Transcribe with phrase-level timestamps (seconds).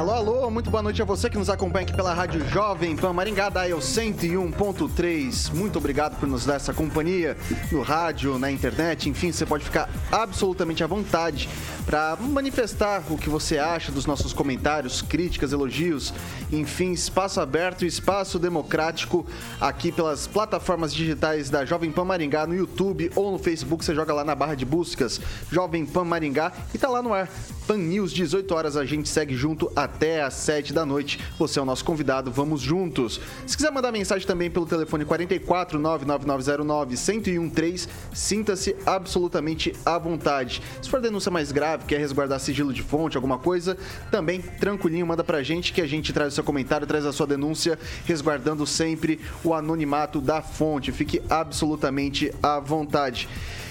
[0.00, 3.12] Alô, alô, muito boa noite a você que nos acompanha aqui pela Rádio Jovem Pan
[3.12, 5.52] Maringá, Eu 101.3.
[5.52, 7.36] Muito obrigado por nos dar essa companhia
[7.70, 11.50] no rádio, na internet, enfim, você pode ficar absolutamente à vontade
[11.84, 16.14] para manifestar o que você acha dos nossos comentários, críticas, elogios,
[16.50, 19.26] enfim, espaço aberto, espaço democrático
[19.60, 24.14] aqui pelas plataformas digitais da Jovem Pan Maringá no YouTube ou no Facebook, você joga
[24.14, 25.20] lá na barra de buscas
[25.52, 27.28] Jovem Pan Maringá e tá lá no ar.
[27.66, 29.89] Pan News, 18 horas, a gente segue junto até
[30.24, 31.20] às 7 da noite.
[31.38, 33.20] Você é o nosso convidado, vamos juntos.
[33.46, 40.62] Se quiser mandar mensagem também pelo telefone 44 99909 1013, sinta-se absolutamente à vontade.
[40.80, 43.76] Se for denúncia mais grave, quer resguardar sigilo de fonte, alguma coisa,
[44.10, 47.26] também tranquilinho, manda pra gente que a gente traz o seu comentário, traz a sua
[47.26, 50.92] denúncia, resguardando sempre o anonimato da fonte.
[50.92, 53.28] Fique absolutamente à vontade.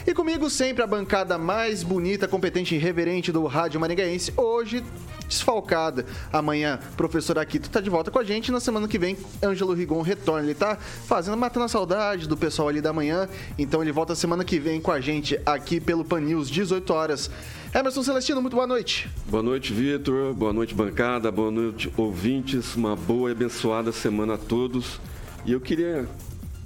[0.09, 4.33] E comigo sempre a bancada mais bonita, competente e reverente do Rádio Maringaense.
[4.35, 4.83] Hoje,
[5.27, 6.03] desfalcada.
[6.33, 8.51] Amanhã, professor Aquito está de volta com a gente.
[8.51, 10.41] Na semana que vem, Ângelo Rigon retorna.
[10.41, 13.29] Ele está fazendo, matando a saudade do pessoal ali da manhã.
[13.55, 17.29] Então ele volta semana que vem com a gente aqui pelo Pan News, 18 horas.
[17.71, 19.07] Emerson Celestino, muito boa noite.
[19.27, 20.33] Boa noite, Vitor.
[20.33, 21.31] Boa noite, bancada.
[21.31, 22.75] Boa noite, ouvintes.
[22.75, 24.99] Uma boa e abençoada semana a todos.
[25.45, 26.09] E eu queria,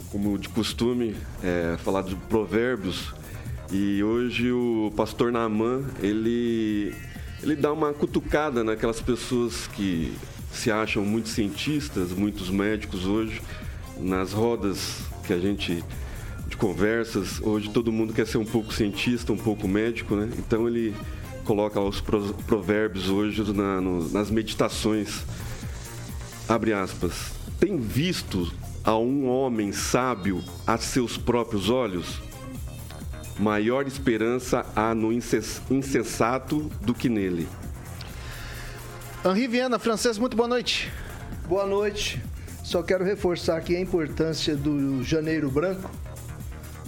[0.10, 3.22] como de costume, é, falar de provérbios
[3.74, 6.94] e hoje o pastor Naaman, ele,
[7.42, 10.14] ele dá uma cutucada naquelas pessoas que
[10.52, 13.42] se acham muito cientistas, muitos médicos hoje,
[14.00, 15.84] nas rodas que a gente
[16.48, 20.30] de conversas, hoje todo mundo quer ser um pouco cientista, um pouco médico, né?
[20.38, 20.96] Então ele
[21.44, 25.24] coloca os provérbios hoje na, no, nas meditações.
[26.48, 27.32] Abre aspas.
[27.60, 28.54] Tem visto
[28.84, 32.22] a um homem sábio a seus próprios olhos?
[33.40, 37.48] Maior esperança há no insensato do que nele.
[39.26, 40.92] Henri Viana, francês, muito boa noite.
[41.48, 42.22] Boa noite.
[42.64, 45.90] Só quero reforçar aqui a importância do Janeiro Branco,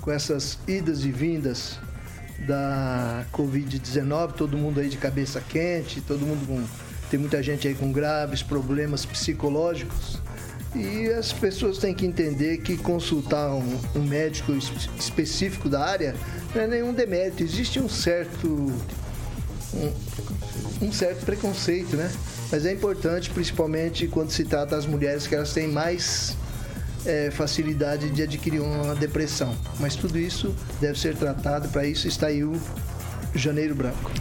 [0.01, 1.79] com essas idas e vindas
[2.39, 6.63] da Covid-19, todo mundo aí de cabeça quente, todo mundo com.
[7.09, 10.19] Tem muita gente aí com graves problemas psicológicos.
[10.75, 14.51] E as pessoas têm que entender que consultar um, um médico
[14.99, 16.15] específico da área
[16.53, 17.41] não é nenhum demérito.
[17.41, 18.47] Existe um certo.
[19.73, 19.91] Um,
[20.81, 22.11] um certo preconceito, né?
[22.51, 26.35] Mas é importante, principalmente quando se trata das mulheres, que elas têm mais
[27.05, 29.55] é, facilidade de adquirir uma depressão.
[29.79, 32.59] Mas tudo isso deve ser tratado, para isso está aí o
[33.33, 34.11] Janeiro Branco.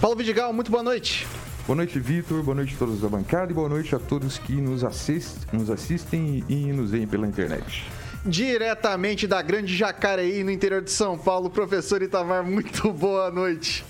[0.00, 1.26] Paulo Vidigal, muito boa noite.
[1.66, 2.44] Boa noite, Vitor.
[2.44, 5.68] Boa noite a todos da bancada e boa noite a todos que nos, assist, nos
[5.68, 7.84] assistem e nos veem pela internet.
[8.24, 13.84] Diretamente da Grande Jacareí, no interior de São Paulo, professor Itamar, muito boa noite.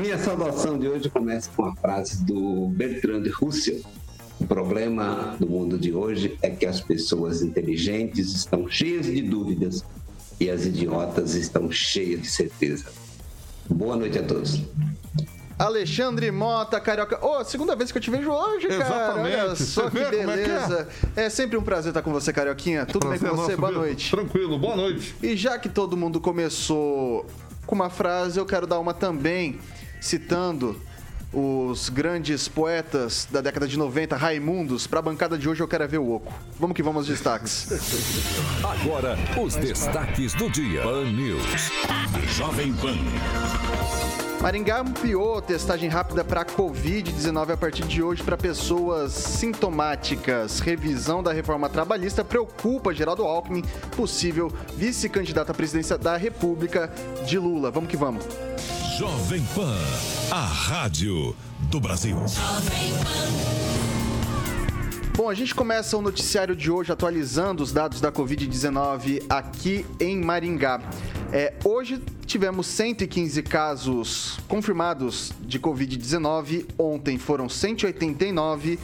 [0.00, 3.80] Minha saudação de hoje começa com a frase do Bertrand Russell.
[4.40, 9.84] O problema do mundo de hoje é que as pessoas inteligentes estão cheias de dúvidas
[10.40, 12.86] e as idiotas estão cheias de certeza.
[13.70, 14.60] Boa noite a todos.
[15.58, 17.24] Alexandre Mota, Carioca.
[17.24, 18.84] Ô, oh, segunda vez que eu te vejo hoje, cara.
[18.84, 19.36] Exatamente.
[19.36, 20.88] Olha só que beleza.
[20.90, 21.24] É, que é?
[21.24, 22.86] é, sempre um prazer estar com você, Carioquinha.
[22.86, 23.56] Tudo prazer bem com você?
[23.56, 24.10] Boa noite.
[24.10, 25.14] Tranquilo, boa noite.
[25.22, 27.26] E já que todo mundo começou
[27.66, 29.58] com uma frase, eu quero dar uma também,
[30.00, 30.80] citando
[31.34, 34.86] os grandes poetas da década de 90, Raimundos.
[34.86, 36.32] Para a bancada de hoje eu quero ver o Oco.
[36.58, 37.68] Vamos que vamos aos destaques.
[38.62, 40.82] Agora, os destaques do dia.
[40.82, 41.70] Pan News.
[42.36, 42.94] Jovem Pan.
[44.40, 50.60] Maringá ampliou testagem rápida para Covid-19 a partir de hoje para pessoas sintomáticas.
[50.60, 53.62] Revisão da reforma trabalhista preocupa Geraldo Alckmin,
[53.96, 56.92] possível vice-candidato à presidência da República
[57.26, 57.70] de Lula.
[57.70, 58.22] Vamos que vamos.
[58.98, 59.76] Jovem Pan,
[60.30, 62.16] a rádio do Brasil.
[65.16, 70.20] Bom, a gente começa o noticiário de hoje atualizando os dados da Covid-19 aqui em
[70.20, 70.80] Maringá.
[71.32, 78.78] É, hoje tivemos 115 casos confirmados de Covid-19, ontem foram 189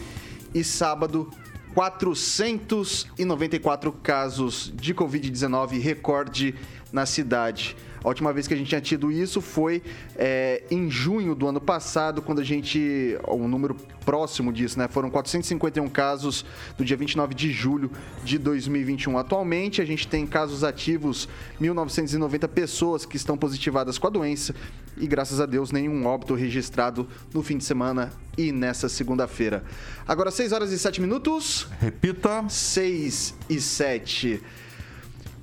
[0.53, 1.31] e sábado
[1.73, 6.57] 494 casos de Covid-19, recorde
[6.93, 7.77] na cidade.
[8.03, 9.83] A última vez que a gente tinha tido isso foi
[10.17, 13.19] é, em junho do ano passado, quando a gente.
[13.29, 14.89] Um número próximo disso, né?
[14.89, 16.45] Foram 451 casos
[16.79, 17.91] no dia 29 de julho
[18.25, 19.19] de 2021.
[19.19, 21.29] Atualmente, a gente tem casos ativos,
[21.61, 24.55] 1.990 pessoas que estão positivadas com a doença
[24.97, 29.63] e, graças a Deus, nenhum óbito registrado no fim de semana e nessa segunda-feira.
[30.09, 31.69] Agora, 6 horas e 7 minutos.
[31.79, 32.49] Repita.
[32.49, 34.43] 6 e 7.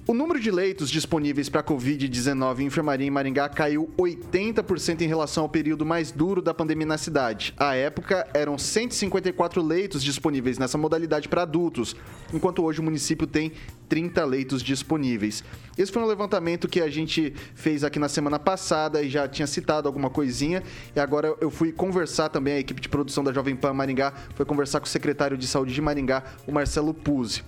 [0.09, 5.44] O número de leitos disponíveis para Covid-19 em enfermaria em Maringá caiu 80% em relação
[5.44, 7.54] ao período mais duro da pandemia na cidade.
[7.57, 11.94] À época, eram 154 leitos disponíveis nessa modalidade para adultos,
[12.33, 13.51] enquanto hoje o município tem
[13.89, 15.44] 30 leitos disponíveis.
[15.77, 19.45] Esse foi um levantamento que a gente fez aqui na semana passada e já tinha
[19.45, 20.63] citado alguma coisinha.
[20.95, 24.45] E agora eu fui conversar também, a equipe de produção da Jovem Pan Maringá foi
[24.45, 27.44] conversar com o secretário de saúde de Maringá, o Marcelo Puzzi.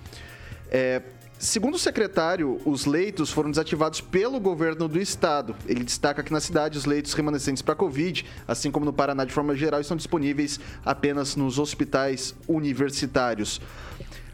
[0.70, 1.02] É,
[1.40, 5.56] Segundo o secretário, os leitos foram desativados pelo governo do estado.
[5.66, 9.32] Ele destaca que na cidade os leitos remanescentes para Covid, assim como no Paraná de
[9.32, 13.62] forma geral, estão disponíveis apenas nos hospitais universitários.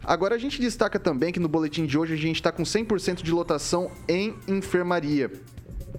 [0.04, 3.22] Agora a gente destaca também que no boletim de hoje a gente está com 100%
[3.22, 5.31] de lotação em enfermaria.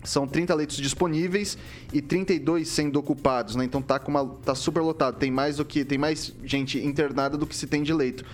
[0.03, 1.57] São 30 leitos disponíveis
[1.93, 3.65] e 32 sendo ocupados, né?
[3.65, 7.39] Então tá com uma tá super lotado, tem mais do que tem mais gente internada
[7.39, 8.25] do que se tem de leito.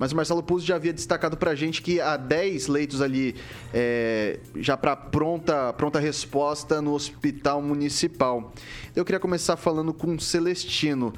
[0.00, 3.36] Mas o Marcelo Puzzi já havia destacado para a gente que há 10 leitos ali
[3.70, 8.50] é, já para pronta, pronta resposta no hospital municipal.
[8.96, 11.12] Eu queria começar falando com o Celestino.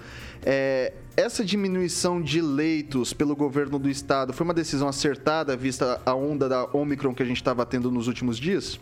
[0.45, 6.13] É, essa diminuição de leitos pelo governo do estado foi uma decisão acertada, vista a
[6.13, 8.81] onda da Omicron que a gente estava tendo nos últimos dias?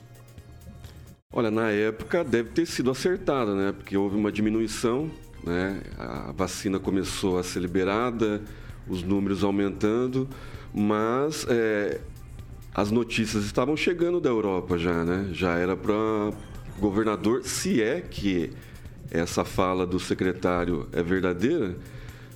[1.31, 3.73] Olha, na época deve ter sido acertada, né?
[3.73, 5.11] Porque houve uma diminuição,
[5.45, 5.83] né?
[5.99, 8.41] A vacina começou a ser liberada,
[8.91, 10.29] os números aumentando,
[10.75, 12.01] mas é,
[12.75, 15.31] as notícias estavam chegando da Europa já, né?
[15.33, 16.33] Já era para
[16.79, 18.51] governador, se é que
[19.11, 21.77] essa fala do secretário é verdadeira,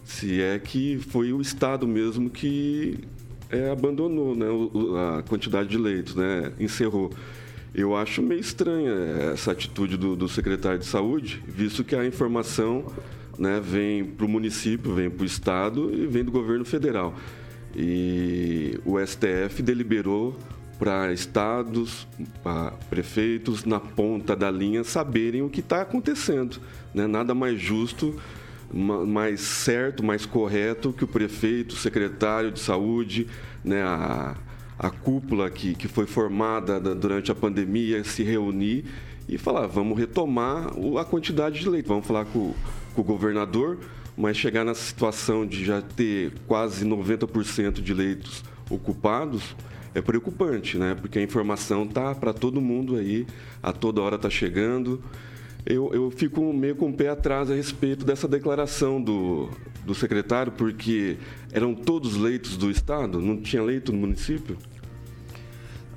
[0.05, 2.99] se é que foi o Estado mesmo que
[3.49, 4.47] é, abandonou né,
[5.19, 7.11] a quantidade de leitos, né, encerrou.
[7.75, 8.93] Eu acho meio estranha
[9.33, 12.85] essa atitude do, do secretário de Saúde, visto que a informação
[13.39, 17.15] né, vem para o município, vem para o estado e vem do governo federal.
[17.77, 20.37] E o STF deliberou
[20.79, 22.07] para estados,
[22.43, 26.59] para prefeitos na ponta da linha saberem o que está acontecendo.
[26.93, 27.07] Né?
[27.07, 28.15] Nada mais justo,
[28.73, 33.27] mais certo, mais correto que o prefeito, o secretário de saúde,
[33.65, 34.37] né, a,
[34.79, 38.85] a cúpula que, que foi formada durante a pandemia se reunir
[39.29, 40.71] e falar, vamos retomar
[41.01, 42.53] a quantidade de leite, vamos falar com
[42.95, 43.79] com o governador,
[44.17, 49.55] mas chegar na situação de já ter quase 90% de leitos ocupados
[49.95, 50.95] é preocupante, né?
[50.95, 53.27] Porque a informação tá para todo mundo aí,
[53.63, 55.03] a toda hora tá chegando.
[55.65, 59.49] Eu, eu fico meio com o pé atrás a respeito dessa declaração do,
[59.85, 61.17] do secretário, porque
[61.53, 64.59] eram todos leitos do Estado, não tinha leito no município?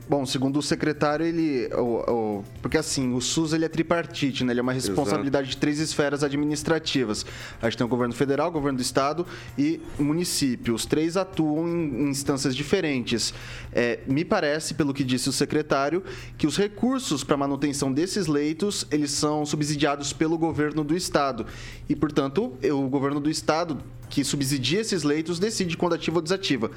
[0.09, 1.67] Bom, segundo o secretário, ele.
[1.73, 4.53] O, o, porque assim, o SUS ele é tripartite, né?
[4.53, 5.55] Ele é uma responsabilidade Exato.
[5.55, 7.25] de três esferas administrativas.
[7.61, 9.25] A gente tem o governo federal, o governo do estado
[9.57, 10.73] e município.
[10.73, 13.33] Os três atuam em, em instâncias diferentes.
[13.73, 16.01] É, me parece, pelo que disse o secretário,
[16.37, 21.45] que os recursos para manutenção desses leitos eles são subsidiados pelo governo do estado.
[21.89, 23.77] E, portanto, o governo do estado
[24.09, 26.71] que subsidia esses leitos decide quando ativa ou desativa.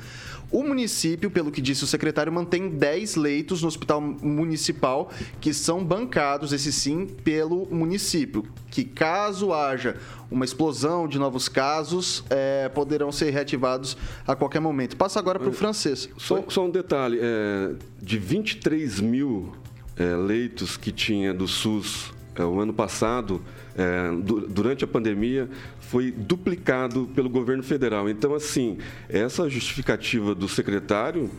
[0.51, 5.11] O município, pelo que disse o secretário, mantém 10 leitos no hospital municipal
[5.41, 8.45] que são bancados, esse sim, pelo município.
[8.69, 9.97] Que caso haja
[10.31, 13.97] uma explosão de novos casos, é, poderão ser reativados
[14.27, 14.97] a qualquer momento.
[14.97, 16.09] Passa agora para o francês.
[16.19, 19.53] Só, só, um detalhe: é, de 23 mil
[19.97, 22.13] é, leitos que tinha do SUS
[22.45, 23.43] o ano passado,
[23.77, 24.11] é,
[24.49, 25.49] durante a pandemia,
[25.81, 28.09] foi duplicado pelo governo federal.
[28.09, 28.79] Então, assim,
[29.09, 31.31] essa justificativa do secretário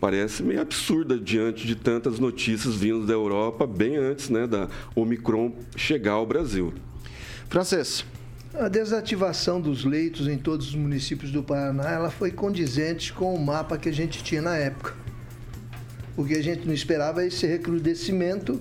[0.00, 5.52] parece meio absurda diante de tantas notícias vindo da Europa bem antes né, da Omicron
[5.76, 6.72] chegar ao Brasil.
[7.48, 8.04] Francês.
[8.54, 13.38] A desativação dos leitos em todos os municípios do Paraná ela foi condizente com o
[13.38, 14.94] mapa que a gente tinha na época.
[16.16, 18.60] O que a gente não esperava é esse recrudescimento,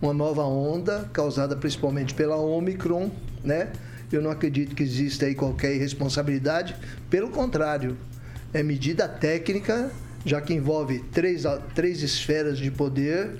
[0.00, 3.10] uma nova onda causada principalmente pela Omicron,
[3.44, 3.70] né?
[4.10, 6.74] Eu não acredito que exista aí qualquer irresponsabilidade.
[7.08, 7.96] Pelo contrário,
[8.52, 9.90] é medida técnica,
[10.24, 13.36] já que envolve três, três esferas de poder.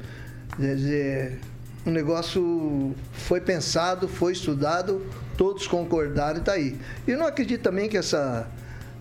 [0.57, 1.41] Quer dizer,
[1.85, 5.05] o negócio foi pensado, foi estudado,
[5.37, 6.79] todos concordaram e está aí.
[7.07, 8.47] E eu não acredito também que essa,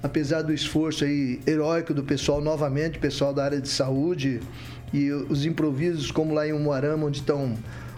[0.01, 4.41] apesar do esforço aí heróico do pessoal, novamente, pessoal da área de saúde
[4.93, 7.55] e os improvisos, como lá em Umuarama, onde estão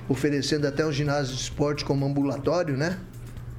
[0.09, 2.97] oferecendo até um ginásio de esporte como ambulatório, né?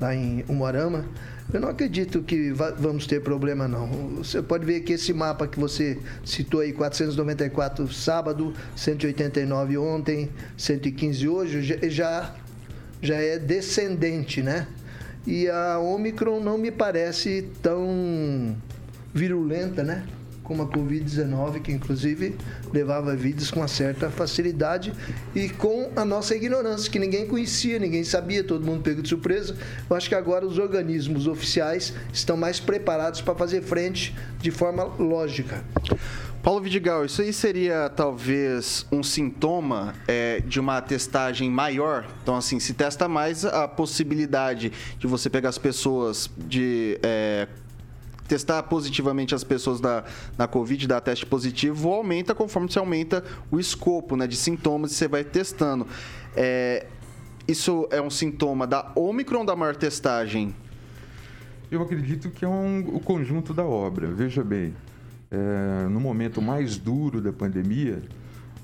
[0.01, 1.05] Lá em Umuarama.
[1.53, 3.87] Eu não acredito que vamos ter problema, não.
[4.17, 11.29] Você pode ver que esse mapa que você citou aí, 494 sábado, 189 ontem, 115
[11.29, 12.35] hoje, já,
[13.03, 14.67] já é descendente, né?
[15.27, 18.57] E a Omicron não me parece tão
[19.13, 20.05] virulenta, né?
[20.43, 22.37] Como a Covid-19, que inclusive
[22.73, 24.93] levava vidas com uma certa facilidade
[25.35, 29.57] e com a nossa ignorância, que ninguém conhecia, ninguém sabia, todo mundo pegou de surpresa.
[29.89, 34.85] Eu acho que agora os organismos oficiais estão mais preparados para fazer frente de forma
[34.85, 35.63] lógica.
[36.43, 42.05] Paulo Vidigal, isso aí seria talvez um sintoma é, de uma testagem maior?
[42.21, 47.47] Então, assim, se testa mais a possibilidade de você pegar as pessoas de é,
[48.33, 50.05] testar positivamente as pessoas da,
[50.39, 54.95] na Covid, dar teste positivo, aumenta conforme você aumenta o escopo né, de sintomas e
[54.95, 55.87] você vai testando.
[56.35, 56.87] É,
[57.47, 60.55] isso é um sintoma da Omicron da maior testagem?
[61.71, 64.07] Eu acredito que é um, o conjunto da obra.
[64.07, 64.75] Veja bem,
[65.31, 68.03] é, no momento mais duro da pandemia,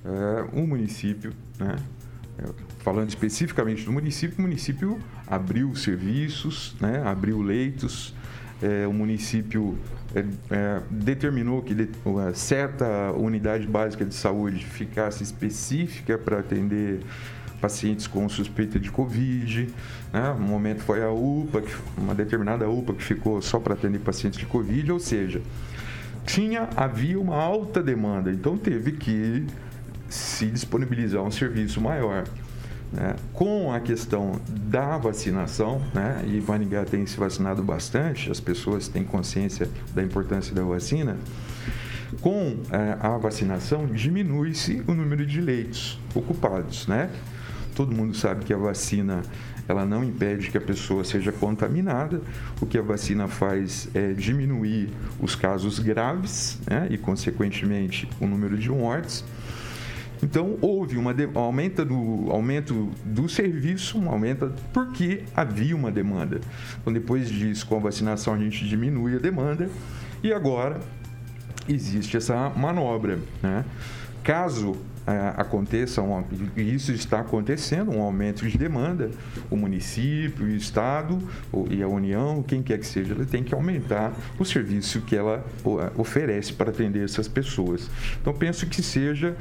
[0.02, 1.76] é, um município, né,
[2.38, 2.44] é,
[2.78, 8.14] falando especificamente do município, o município abriu serviços, né, abriu leitos,
[8.62, 9.78] é, o município
[10.14, 11.88] é, é, determinou que de,
[12.34, 17.00] certa unidade básica de saúde ficasse específica para atender
[17.60, 19.68] pacientes com suspeita de Covid.
[20.12, 20.36] Né?
[20.38, 21.62] No momento foi a UPA,
[21.96, 25.42] uma determinada UPA que ficou só para atender pacientes de Covid, ou seja,
[26.24, 29.46] tinha, havia uma alta demanda, então teve que
[30.08, 32.24] se disponibilizar um serviço maior.
[32.92, 33.14] Né?
[33.33, 36.25] Com a questão da vacinação, né?
[36.26, 41.16] e Maringá tem se vacinado bastante, as pessoas têm consciência da importância da vacina.
[42.21, 46.87] Com é, a vacinação, diminui-se o número de leitos ocupados.
[46.87, 47.11] Né?
[47.75, 49.23] Todo mundo sabe que a vacina
[49.68, 52.23] ela não impede que a pessoa seja contaminada.
[52.61, 54.88] O que a vacina faz é diminuir
[55.21, 56.88] os casos graves né?
[56.90, 59.23] e, consequentemente, o número de mortes.
[60.22, 66.40] Então houve uma de, aumenta do aumento do serviço, um aumenta porque havia uma demanda.
[66.80, 69.70] Então depois disso, com a vacinação a gente diminui a demanda
[70.22, 70.80] e agora
[71.68, 73.64] existe essa manobra, né?
[74.22, 74.76] Caso
[75.08, 76.22] é, aconteça, um,
[76.54, 79.10] isso está acontecendo, um aumento de demanda,
[79.48, 81.18] o município, o Estado
[81.70, 85.42] e a União, quem quer que seja, ela tem que aumentar o serviço que ela
[85.96, 87.88] oferece para atender essas pessoas.
[88.20, 89.34] Então, penso que seja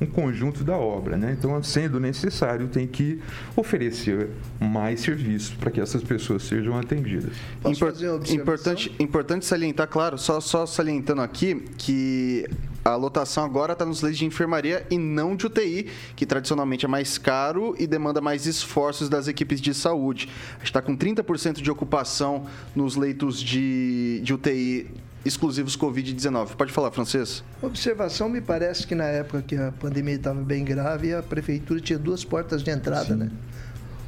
[0.00, 1.16] um conjunto da obra.
[1.16, 1.36] Né?
[1.38, 3.20] Então, sendo necessário, tem que
[3.54, 7.32] oferecer mais serviços para que essas pessoas sejam atendidas.
[7.64, 7.92] Impor
[8.28, 12.46] importante, importante salientar, claro, só, só salientando aqui que
[12.84, 16.88] a lotação agora está nos leitos de enfermaria e não de UTI, que tradicionalmente é
[16.88, 20.28] mais caro e demanda mais esforços das equipes de saúde.
[20.54, 24.88] A gente está com 30% de ocupação nos leitos de, de UTI
[25.26, 26.54] exclusivos Covid-19.
[26.56, 27.42] Pode falar, francês?
[27.60, 31.98] Observação, me parece que na época que a pandemia estava bem grave, a prefeitura tinha
[31.98, 33.16] duas portas de entrada, Sim.
[33.16, 33.30] né?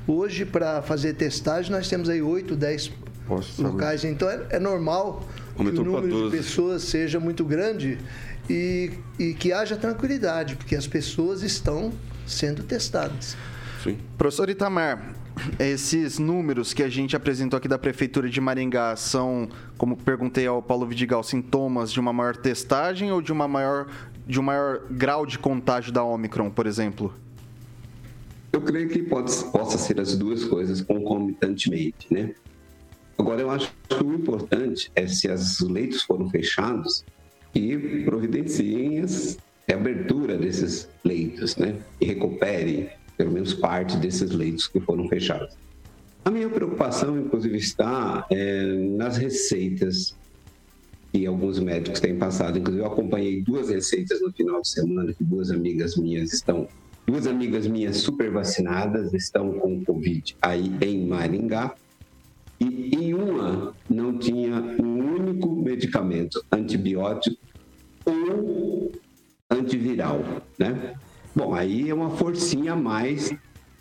[0.06, 2.92] Hoje, para fazer testagem, nós temos aí 8, 10
[3.26, 4.00] Posso locais.
[4.00, 4.14] Saber.
[4.14, 5.22] Então, é, é normal
[5.56, 7.98] Aumentou que o número de pessoas seja muito grande
[8.48, 11.92] e, e que haja tranquilidade, porque as pessoas estão
[12.26, 13.36] sendo testadas.
[13.82, 13.98] Sim.
[14.16, 15.14] Professor Itamar,
[15.58, 20.62] esses números que a gente apresentou aqui da Prefeitura de Maringá são, como perguntei ao
[20.62, 23.88] Paulo Vidigal, sintomas de uma maior testagem ou de, uma maior,
[24.26, 27.12] de um maior grau de contágio da Omicron, por exemplo?
[28.52, 32.34] Eu creio que pode, possa ser as duas coisas concomitantemente, né?
[33.18, 37.04] Agora, eu acho que o importante é se os leitos foram fechados
[37.54, 39.04] e providenciem
[39.68, 41.76] a abertura desses leitos, né?
[42.00, 45.54] E recupere pelo menos parte desses leitos que foram fechados.
[46.24, 48.64] A minha preocupação, inclusive, está é,
[48.96, 50.16] nas receitas
[51.12, 52.58] que alguns médicos têm passado.
[52.58, 56.68] Inclusive, eu acompanhei duas receitas no final de semana que duas amigas minhas estão,
[57.06, 61.74] duas amigas minhas super vacinadas estão com Covid aí em Maringá.
[62.60, 67.38] E em uma não tinha um único medicamento antibiótico
[68.04, 68.92] ou
[69.50, 70.22] antiviral,
[70.58, 70.94] né?
[71.38, 73.32] Bom, aí é uma forcinha a mais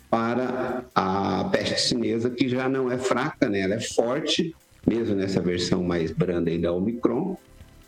[0.08, 3.62] para a peste chinesa, que já não é fraca, né?
[3.62, 4.54] ela é forte,
[4.86, 7.36] mesmo nessa versão mais branda aí da Omicron.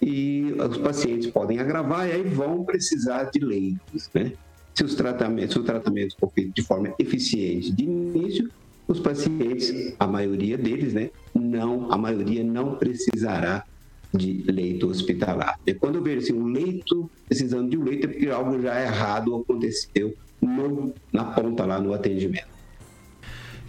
[0.03, 4.33] e os pacientes podem agravar e aí vão precisar de leitos, né?
[4.75, 8.50] Se, os tratamentos, se o tratamento for feito de forma eficiente de início,
[8.89, 13.65] os pacientes, a maioria deles, né, não, a maioria não precisará
[14.12, 15.59] de leito hospitalar.
[15.67, 18.81] E quando eu vejo assim, um leito, precisando de um leito, é porque algo já
[18.81, 22.61] errado aconteceu no, na ponta lá no atendimento.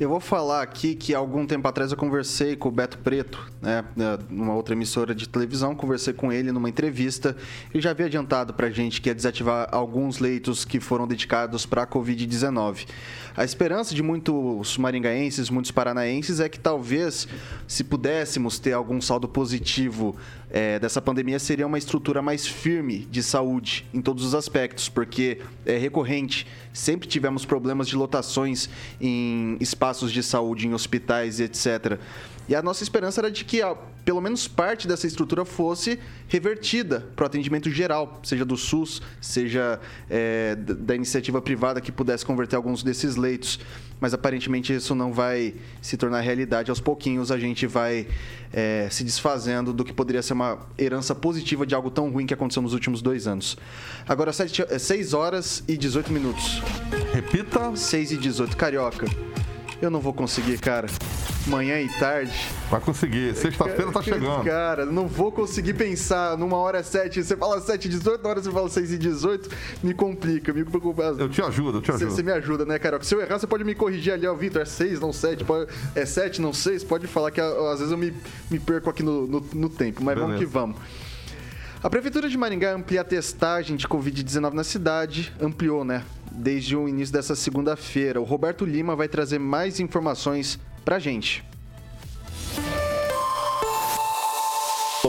[0.01, 3.85] Eu vou falar aqui que algum tempo atrás eu conversei com o Beto Preto, né,
[4.31, 7.37] numa outra emissora de televisão, conversei com ele numa entrevista.
[7.71, 11.83] Ele já havia adiantado para gente que ia desativar alguns leitos que foram dedicados para
[11.83, 12.87] a Covid-19.
[13.35, 17.27] A esperança de muitos maringaenses, muitos paranaenses é que talvez,
[17.65, 20.15] se pudéssemos ter algum saldo positivo
[20.49, 25.39] é, dessa pandemia, seria uma estrutura mais firme de saúde em todos os aspectos, porque
[25.65, 26.45] é recorrente.
[26.73, 28.69] Sempre tivemos problemas de lotações
[28.99, 31.97] em espaços de saúde, em hospitais e etc.
[32.51, 33.61] E a nossa esperança era de que
[34.03, 39.79] pelo menos parte dessa estrutura fosse revertida para o atendimento geral, seja do SUS, seja
[40.09, 43.57] é, da iniciativa privada que pudesse converter alguns desses leitos.
[44.01, 46.69] Mas aparentemente isso não vai se tornar realidade.
[46.69, 48.05] Aos pouquinhos a gente vai
[48.51, 52.33] é, se desfazendo do que poderia ser uma herança positiva de algo tão ruim que
[52.33, 53.57] aconteceu nos últimos dois anos.
[54.05, 56.61] Agora, 6 horas e 18 minutos.
[57.13, 57.73] Repita.
[57.73, 58.57] 6 e 18.
[58.57, 59.05] Carioca.
[59.81, 60.89] Eu não vou conseguir, cara.
[61.47, 62.31] Manhã e tarde.
[62.69, 63.35] Vai conseguir.
[63.35, 64.43] Sexta-feira tá chegando.
[64.43, 67.23] Cara, não vou conseguir pensar numa hora é 7.
[67.23, 69.49] Você fala 7 e 18, na hora você fala 6 e 18.
[69.83, 71.01] Me complica, me complica.
[71.17, 72.11] Eu te ajudo, eu te ajudo.
[72.11, 73.01] Você me ajuda, né, Carol?
[73.01, 74.61] Se eu errar, você pode me corrigir ali, ó, Vitor.
[74.61, 75.43] É 6, não 7.
[75.43, 75.71] Pode...
[75.95, 76.83] É 7, não 6.
[76.83, 78.13] Pode falar que às vezes eu me,
[78.49, 80.03] me perco aqui no, no, no tempo.
[80.03, 80.33] Mas Beleza.
[80.33, 80.77] vamos que vamos.
[81.83, 85.33] A Prefeitura de Maringá amplia a testagem de Covid-19 na cidade.
[85.41, 86.03] Ampliou, né?
[86.31, 88.21] desde o início dessa segunda-feira.
[88.21, 91.43] O Roberto Lima vai trazer mais informações para a gente.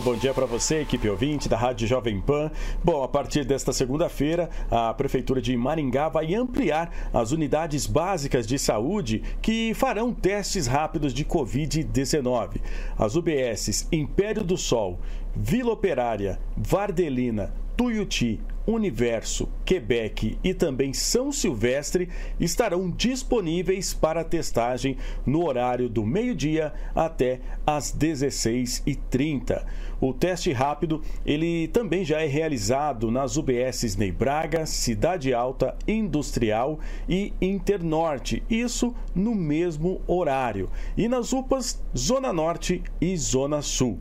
[0.05, 2.51] Bom dia para você, equipe ouvinte da Rádio Jovem Pan.
[2.83, 8.59] Bom, a partir desta segunda-feira, a Prefeitura de Maringá vai ampliar as unidades básicas de
[8.59, 12.61] saúde que farão testes rápidos de Covid-19.
[12.99, 14.99] As UBSs Império do Sol,
[15.37, 24.97] Vila Operária, Vardelina, Tuiuti, Universo, Quebec e também São Silvestre estarão disponíveis para testagem
[25.27, 29.65] no horário do meio-dia até às 16h30.
[30.01, 36.79] O teste rápido, ele também já é realizado nas UBSs Ney Braga, Cidade Alta, Industrial
[37.09, 40.69] e Internorte, isso no mesmo horário.
[40.97, 43.99] E nas UPAs Zona Norte e Zona Sul.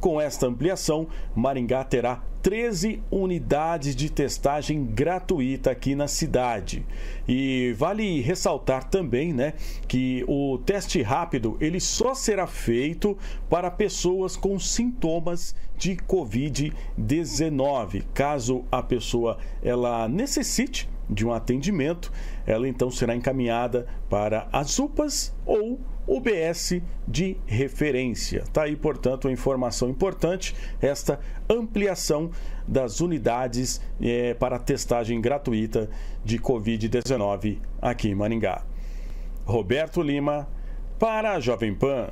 [0.00, 6.84] Com esta ampliação, Maringá terá 13 unidades de testagem gratuita aqui na cidade.
[7.26, 9.54] E vale ressaltar também, né,
[9.88, 13.16] que o teste rápido ele só será feito
[13.48, 18.04] para pessoas com sintomas de COVID-19.
[18.12, 22.12] Caso a pessoa ela necessite de um atendimento,
[22.46, 28.40] ela então será encaminhada para as UPAs ou UBS de referência.
[28.40, 32.30] Está aí, portanto, uma informação importante, esta ampliação
[32.66, 35.88] das unidades é, para testagem gratuita
[36.24, 38.62] de Covid-19 aqui em Maringá.
[39.44, 40.48] Roberto Lima,
[40.98, 42.08] para a Jovem Pan.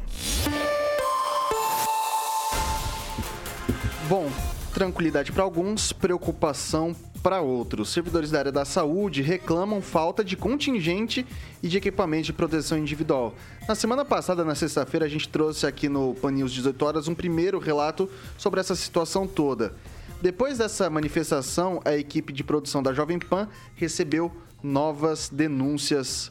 [4.09, 4.29] Bom,
[4.75, 7.91] tranquilidade para alguns, preocupação para outros.
[7.91, 11.25] Servidores da área da saúde reclamam falta de contingente
[11.63, 13.35] e de equipamento de proteção individual.
[13.69, 17.15] Na semana passada, na sexta-feira, a gente trouxe aqui no Pan News 18 horas um
[17.15, 19.75] primeiro relato sobre essa situação toda.
[20.21, 24.31] Depois dessa manifestação, a equipe de produção da Jovem Pan recebeu
[24.63, 26.31] novas denúncias.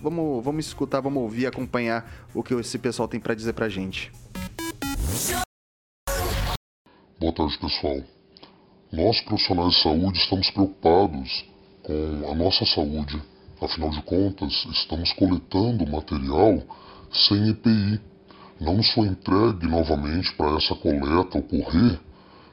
[0.00, 4.10] Vamos, vamos escutar, vamos ouvir, acompanhar o que esse pessoal tem para dizer para gente.
[7.18, 8.02] Boa tarde, pessoal.
[8.92, 11.46] Nós, profissionais de saúde, estamos preocupados
[11.82, 13.18] com a nossa saúde.
[13.58, 16.62] Afinal de contas, estamos coletando material
[17.10, 17.98] sem EPI.
[18.60, 21.98] Não foi entregue novamente para essa coleta ocorrer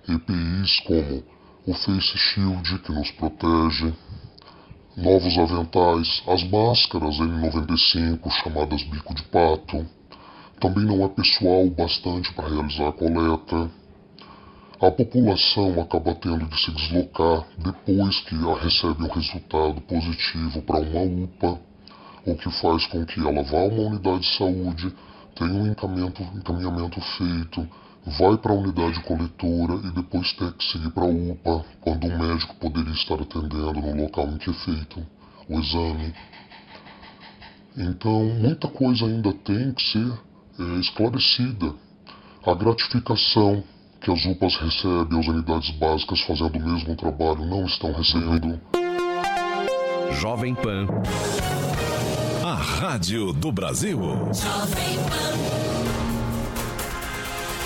[0.08, 1.24] EPIs como
[1.68, 3.94] o Face Shield, que nos protege,
[4.96, 9.86] novos aventais, as máscaras N95, chamadas bico de pato.
[10.62, 13.70] Também não é pessoal bastante para realizar a coleta
[14.82, 21.24] a população acaba tendo de se deslocar depois que recebe um resultado positivo para uma
[21.26, 21.60] UPA,
[22.26, 24.96] o que faz com que ela vá a uma unidade de saúde,
[25.36, 27.68] tenha um encaminhamento, encaminhamento feito,
[28.18, 32.18] vai para a unidade coletora e depois tem que seguir para a UPA, quando um
[32.18, 35.06] médico poderia estar atendendo no local em que é feito
[35.50, 36.14] o exame.
[37.76, 40.20] Então, muita coisa ainda tem que ser
[40.58, 41.74] é, esclarecida.
[42.46, 43.62] A gratificação
[44.02, 48.60] que as UPAs recebem, as unidades básicas fazendo o mesmo trabalho não estão recebendo.
[50.12, 50.88] Jovem Pan.
[52.44, 54.00] A Rádio do Brasil.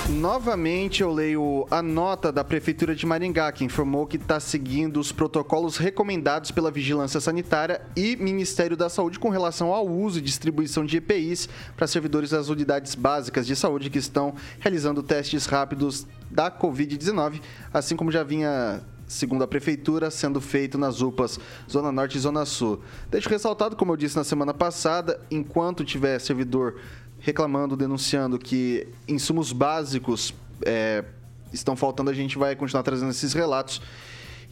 [0.10, 5.12] Novamente eu leio a nota da Prefeitura de Maringá, que informou que está seguindo os
[5.12, 10.86] protocolos recomendados pela Vigilância Sanitária e Ministério da Saúde com relação ao uso e distribuição
[10.86, 16.52] de EPIs para servidores das unidades básicas de saúde que estão realizando testes rápidos da
[16.52, 17.42] Covid-19,
[17.72, 22.46] assim como já vinha segundo a Prefeitura, sendo feito nas UPAs Zona Norte e Zona
[22.46, 22.82] Sul.
[23.10, 26.80] Deixo ressaltado, como eu disse na semana passada, enquanto tiver servidor
[27.20, 30.34] reclamando, denunciando que insumos básicos
[30.66, 31.06] é,
[31.54, 33.82] estão faltando, a gente vai continuar trazendo esses relatos.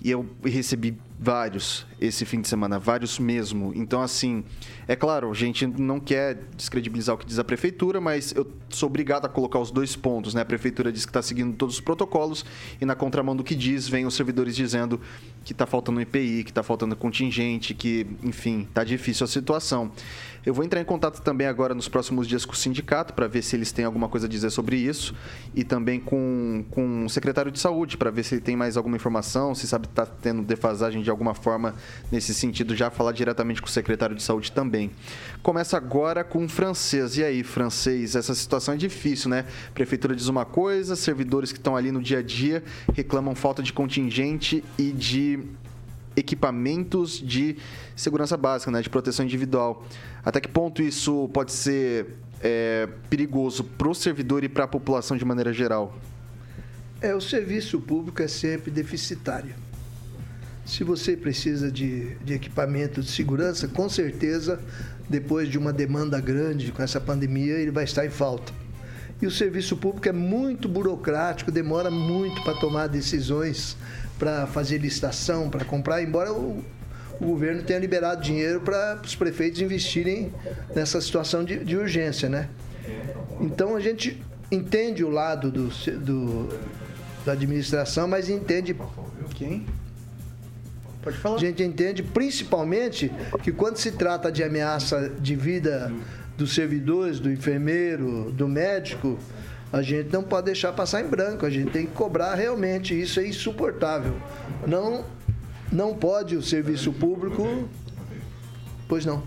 [0.04, 3.72] E eu recebi vários esse fim de semana, vários mesmo.
[3.76, 4.44] Então, assim,
[4.88, 8.90] é claro, a gente não quer descredibilizar o que diz a prefeitura, mas eu sou
[8.90, 10.42] obrigado a colocar os dois pontos, né?
[10.42, 12.44] A prefeitura diz que está seguindo todos os protocolos
[12.82, 15.00] e na contramão do que diz, vem os servidores dizendo
[15.46, 19.92] que está faltando EPI, que está faltando contingente, que, enfim, está difícil a situação.
[20.44, 23.44] Eu vou entrar em contato também agora nos próximos dias com o sindicato para ver
[23.44, 25.14] se eles têm alguma coisa a dizer sobre isso
[25.54, 28.96] e também com, com o secretário de saúde para ver se ele tem mais alguma
[28.96, 31.76] informação, se sabe está tendo defasagem de alguma forma
[32.12, 34.90] nesse sentido, já falar diretamente com o secretário de saúde também.
[35.44, 37.18] Começa agora com o francês.
[37.18, 39.46] E aí, francês, essa situação é difícil, né?
[39.76, 43.72] Prefeitura diz uma coisa, servidores que estão ali no dia a dia reclamam falta de
[43.72, 45.40] contingente e de
[46.16, 47.58] equipamentos de
[47.96, 49.86] segurança básica, né, de proteção individual.
[50.24, 52.08] Até que ponto isso pode ser
[52.42, 55.98] é, perigoso para o servidor e para a população de maneira geral?
[57.02, 59.56] É, o serviço público é sempre deficitário.
[60.66, 64.60] Se você precisa de, de equipamento de segurança, com certeza,
[65.10, 68.54] depois de uma demanda grande com essa pandemia, ele vai estar em falta.
[69.22, 73.78] E o serviço público é muito burocrático, demora muito para tomar decisões,
[74.22, 76.64] para fazer licitação, para comprar, embora o,
[77.20, 80.32] o governo tenha liberado dinheiro para os prefeitos investirem
[80.76, 82.48] nessa situação de, de, urgência, né?
[83.40, 86.50] Então a gente entende o lado do, do,
[87.26, 88.76] da administração, mas entende
[89.34, 89.66] quem?
[91.02, 91.38] Pode falar.
[91.38, 95.92] A gente entende principalmente que quando se trata de ameaça de vida
[96.38, 99.18] dos servidores, do enfermeiro, do médico,
[99.72, 101.46] a gente não pode deixar passar em branco.
[101.46, 103.00] A gente tem que cobrar realmente.
[103.00, 104.14] Isso é insuportável.
[104.68, 105.06] Não,
[105.72, 107.70] não pode o serviço público.
[108.88, 109.24] Pois não.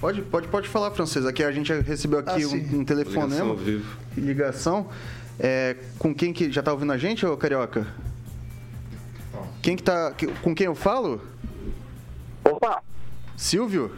[0.00, 1.24] Pode, pode, pode falar, francês.
[1.24, 3.54] Aqui a gente recebeu aqui ah, um, um telefonema.
[3.54, 3.82] Ligação.
[4.16, 4.88] Ligação.
[5.38, 7.86] É, com quem que já está ouvindo a gente, ô Carioca?
[9.62, 10.14] Quem que tá.
[10.42, 11.20] Com quem eu falo?
[12.44, 12.82] Opa!
[13.36, 13.90] Silvio?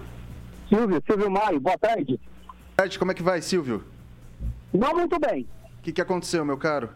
[0.68, 2.18] Silvio, Silvio Maio, boa tarde.
[2.46, 3.82] Boa tarde, como é que vai, Silvio?
[4.72, 5.46] Não muito bem.
[5.78, 6.90] O que, que aconteceu, meu caro?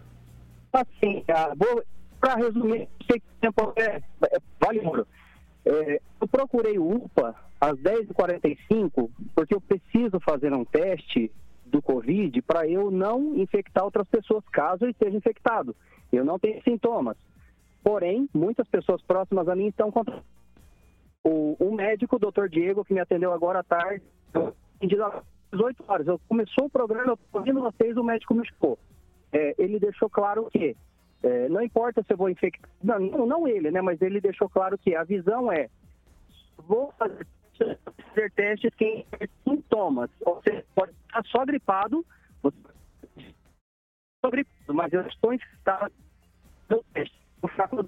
[0.72, 1.82] Assim, ah, vou
[2.20, 5.06] para resumir, sei que tempo é, é vale ouro.
[5.64, 11.30] É, eu procurei o UPA às 10h45 porque eu preciso fazer um teste
[11.66, 15.74] do Covid para eu não infectar outras pessoas caso eu esteja infectado.
[16.12, 17.16] Eu não tenho sintomas.
[17.82, 20.22] Porém, muitas pessoas próximas a mim estão contra
[21.24, 24.02] o, o médico, o doutor Diego, que me atendeu agora à tarde,
[24.76, 25.04] atendido
[25.52, 26.06] 18 horas.
[26.06, 28.78] Eu começou o programa, eu ouvindo vocês, o médico me expôs.
[29.32, 30.76] É, ele deixou claro que
[31.22, 33.80] é, não importa se eu vou infectar, não, não, ele, né?
[33.80, 35.68] Mas ele deixou claro que a visão é
[36.58, 37.26] vou fazer,
[38.34, 40.10] testes quem tem sintomas.
[40.20, 42.04] Você pode estar só gripado,
[42.42, 42.56] você,
[44.24, 45.92] só gripado, mas eu estou infectado
[46.68, 47.21] no teste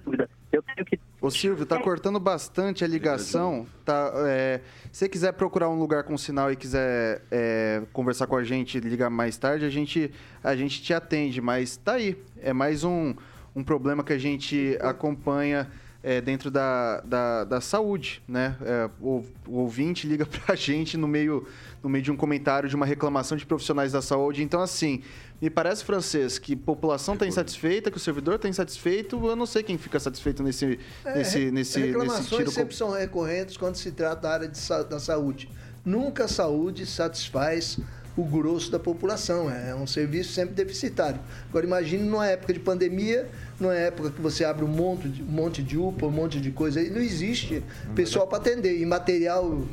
[0.04, 0.28] dúvida.
[0.52, 0.98] Eu tenho que.
[1.20, 3.66] Ô Silvio, tá cortando bastante a ligação.
[3.84, 4.60] Tá, é,
[4.92, 9.10] se quiser procurar um lugar com sinal e quiser é, conversar com a gente, ligar
[9.10, 10.12] mais tarde, a gente,
[10.42, 11.40] a gente te atende.
[11.40, 12.22] Mas tá aí.
[12.42, 13.14] É mais um,
[13.54, 15.70] um problema que a gente acompanha
[16.04, 18.54] é, dentro da, da, da, saúde, né?
[18.60, 21.46] É, o, o, ouvinte liga pra gente no meio,
[21.82, 24.42] no meio de um comentário de uma reclamação de profissionais da saúde.
[24.42, 25.02] Então, assim,
[25.40, 29.16] me parece, francês, que a população está insatisfeita, que o servidor está insatisfeito.
[29.26, 32.50] Eu não sei quem fica satisfeito nesse, é, nesse, nesse, reclamações nesse tiro.
[32.50, 35.50] sempre são recorrentes quando se trata da área de, da saúde.
[35.82, 37.78] Nunca a saúde satisfaz
[38.16, 39.50] o grosso da população.
[39.50, 41.20] É um serviço sempre deficitário.
[41.48, 45.26] Agora imagine numa época de pandemia, numa época que você abre um monte de, um
[45.26, 47.62] monte de UPA, um monte de coisa aí, não existe
[47.94, 48.80] pessoal para atender.
[48.80, 49.64] E material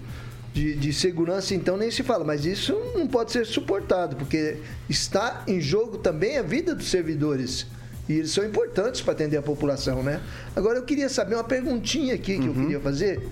[0.53, 2.23] de, de, segurança, então, nem se fala.
[2.23, 4.57] Mas isso não pode ser suportado, porque
[4.89, 7.67] está em jogo também a vida dos servidores.
[8.09, 10.19] E eles são importantes para atender a população, né?
[10.55, 12.47] Agora, eu queria saber uma perguntinha aqui que uhum.
[12.47, 13.29] eu queria fazer.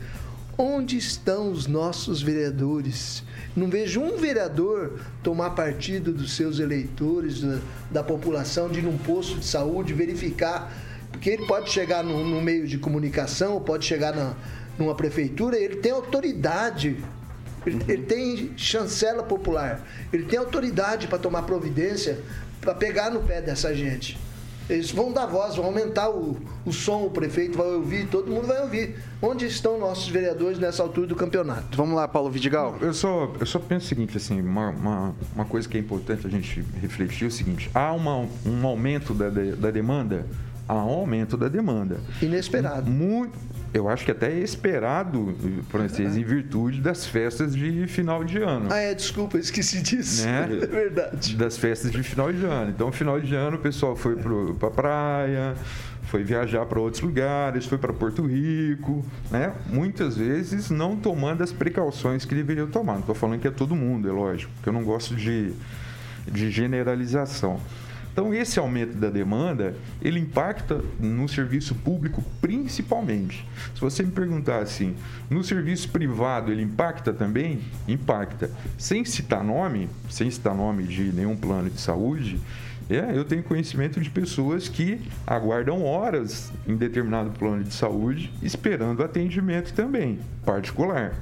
[0.57, 3.23] Onde estão os nossos vereadores?
[3.55, 7.59] Não vejo um vereador tomar partido dos seus eleitores, da,
[7.91, 10.71] da população, de ir num posto de saúde, verificar.
[11.11, 14.33] Porque ele pode chegar no, no meio de comunicação, ou pode chegar na,
[14.77, 16.97] numa prefeitura, ele tem autoridade
[17.65, 22.19] ele, ele, tem chancela popular, ele tem autoridade para tomar providência,
[22.61, 24.17] para pegar no pé dessa gente.
[24.69, 28.45] Eles vão dar voz, vão aumentar o, o som, o prefeito vai ouvir, todo mundo
[28.45, 28.95] vai ouvir.
[29.21, 31.75] Onde estão nossos vereadores nessa altura do campeonato?
[31.75, 32.77] Vamos lá, Paulo Vidigal.
[32.79, 36.27] Eu só, eu só penso o seguinte, assim, uma, uma, uma coisa que é importante
[36.27, 40.25] a gente refletir é o seguinte, há uma, um aumento da, da demanda,
[40.67, 41.99] há um aumento da demanda.
[42.21, 42.89] Inesperado.
[42.91, 43.37] Muito,
[43.73, 45.35] eu acho que até é esperado,
[45.69, 48.67] francês, em virtude das festas de final de ano.
[48.71, 50.25] Ah, é, desculpa, esqueci disso.
[50.25, 50.47] Né?
[50.61, 51.35] É verdade.
[51.35, 52.71] Das festas de final de ano.
[52.71, 55.55] Então, final de ano, o pessoal foi para a praia,
[56.03, 59.53] foi viajar para outros lugares, foi para Porto Rico, né?
[59.67, 62.93] Muitas vezes não tomando as precauções que deveriam tomar.
[62.93, 65.53] Não estou falando que é todo mundo, é lógico, porque eu não gosto de,
[66.27, 67.59] de generalização.
[68.11, 73.47] Então, esse aumento da demanda, ele impacta no serviço público principalmente.
[73.73, 74.95] Se você me perguntar assim,
[75.29, 77.61] no serviço privado ele impacta também?
[77.87, 78.51] Impacta.
[78.77, 82.39] Sem citar nome, sem citar nome de nenhum plano de saúde,
[82.89, 89.03] é, eu tenho conhecimento de pessoas que aguardam horas em determinado plano de saúde esperando
[89.03, 91.13] atendimento também, particular.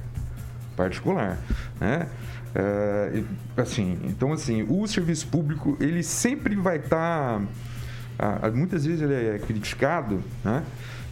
[0.74, 1.38] Particular.
[1.78, 2.08] Né?
[2.54, 3.22] É,
[3.56, 7.42] assim, então assim, o serviço público ele sempre vai estar,
[8.16, 10.64] tá, muitas vezes ele é criticado, né?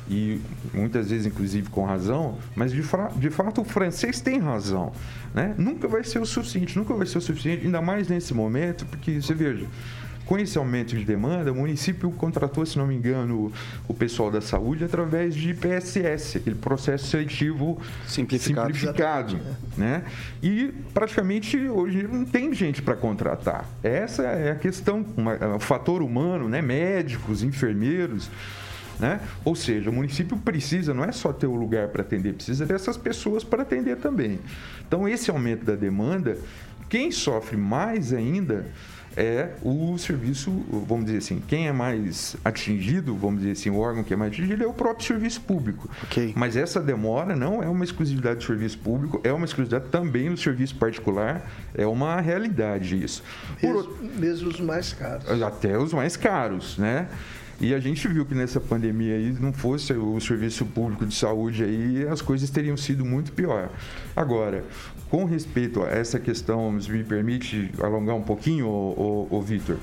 [0.08, 0.40] E
[0.72, 2.80] muitas vezes, inclusive, com razão, mas de,
[3.16, 4.92] de fato o francês tem razão.
[5.34, 5.52] Né?
[5.58, 9.20] Nunca vai ser o suficiente, nunca vai ser o suficiente, ainda mais nesse momento, porque
[9.20, 9.66] você veja,
[10.26, 13.52] com esse aumento de demanda, o município contratou, se não me engano,
[13.86, 19.38] o pessoal da saúde através de PSS, aquele processo seletivo simplificado, simplificado
[19.76, 20.02] né?
[20.42, 23.64] E praticamente hoje não tem gente para contratar.
[23.82, 25.06] Essa é a questão,
[25.40, 26.60] é o fator humano, né?
[26.60, 28.28] Médicos, enfermeiros.
[28.98, 29.20] Né?
[29.44, 32.96] Ou seja, o município precisa, não é só ter o lugar para atender, precisa dessas
[32.96, 34.40] pessoas para atender também.
[34.88, 36.38] Então, esse aumento da demanda,
[36.88, 38.64] quem sofre mais ainda
[39.16, 40.50] é o serviço,
[40.86, 44.32] vamos dizer assim, quem é mais atingido, vamos dizer assim, o órgão que é mais
[44.32, 45.88] atingido é o próprio serviço público.
[46.04, 46.34] Okay.
[46.36, 50.36] Mas essa demora não é uma exclusividade do serviço público, é uma exclusividade também do
[50.36, 53.22] serviço particular, é uma realidade isso.
[53.62, 54.02] Mesmo, Por...
[54.02, 55.42] mesmo os mais caros.
[55.42, 57.08] Até os mais caros, né?
[57.58, 61.64] E a gente viu que nessa pandemia aí, não fosse o serviço público de saúde
[61.64, 63.70] aí, as coisas teriam sido muito pior.
[64.14, 64.62] Agora,
[65.08, 69.78] com respeito a essa questão, me permite alongar um pouquinho, o, o, o Vitor?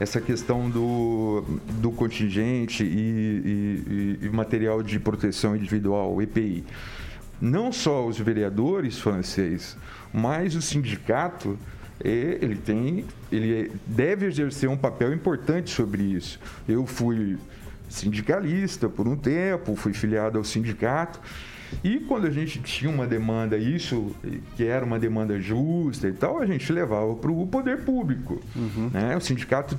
[0.00, 1.44] essa questão do,
[1.80, 6.64] do contingente e, e, e, material de proteção individual, EPI.
[7.40, 9.76] Não só os vereadores franceses,
[10.12, 11.58] mas o sindicato
[12.00, 16.38] ele tem, ele deve exercer um papel importante sobre isso.
[16.68, 17.38] Eu fui
[17.88, 21.20] sindicalista por um tempo, fui filiado ao sindicato.
[21.82, 24.14] E quando a gente tinha uma demanda, isso
[24.56, 28.42] que era uma demanda justa e tal, a gente levava para o poder público.
[28.54, 28.90] Uhum.
[28.92, 29.16] Né?
[29.16, 29.78] O sindicato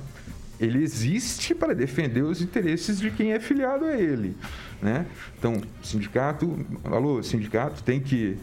[0.58, 4.36] ele existe para defender os interesses de quem é filiado a ele.
[4.80, 5.06] Né?
[5.38, 8.36] Então, sindicato, alô, sindicato tem que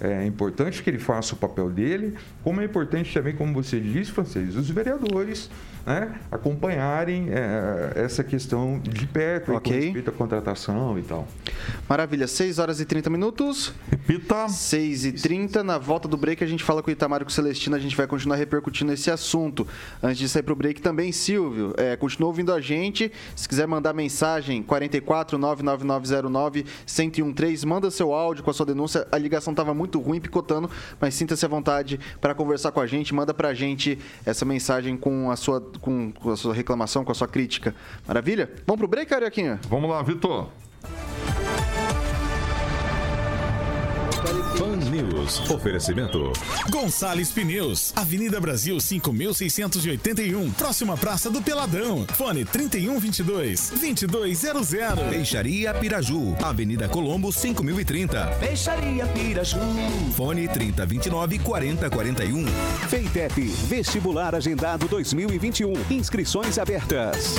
[0.00, 4.12] é importante que ele faça o papel dele, como é importante também, como você disse,
[4.12, 5.50] francês, os vereadores
[5.86, 9.72] né, acompanharem é, essa questão de perto okay.
[9.72, 11.28] com respeito à contratação e tal.
[11.88, 13.72] Maravilha, 6 horas e 30 minutos.
[13.88, 14.48] Repita.
[14.48, 17.30] 6 e 30 na volta do break a gente fala com o Itamar e com
[17.30, 19.66] o Celestino, a gente vai continuar repercutindo esse assunto.
[20.02, 23.68] Antes de sair para o break também, Silvio, é, continua ouvindo a gente, se quiser
[23.68, 29.72] mandar mensagem, 44 99909 1013, manda seu áudio com a sua denúncia, a ligação estava
[29.72, 30.68] muito ruim, picotando,
[31.00, 34.96] mas sinta-se à vontade para conversar com a gente, manda para a gente essa mensagem
[34.96, 37.74] com a sua com, com a sua reclamação, com a sua crítica.
[38.06, 38.50] Maravilha?
[38.66, 39.60] Vamos pro break, Carioquinha?
[39.68, 40.48] Vamos lá, Vitor.
[45.02, 45.50] News.
[45.50, 46.32] Oferecimento.
[46.70, 47.92] Gonçalves Pneus.
[47.94, 50.50] Avenida Brasil 5681.
[50.52, 52.06] Próxima Praça do Peladão.
[52.14, 54.68] Fone 3122 2200.
[55.10, 56.36] Peixaria Piraju.
[56.42, 58.26] Avenida Colombo 5030.
[58.40, 59.58] Peixaria Piraju.
[60.16, 62.46] Fone 3029 4041.
[62.88, 63.40] Feitep.
[63.68, 65.72] Vestibular agendado 2021.
[65.90, 67.34] Inscrições abertas.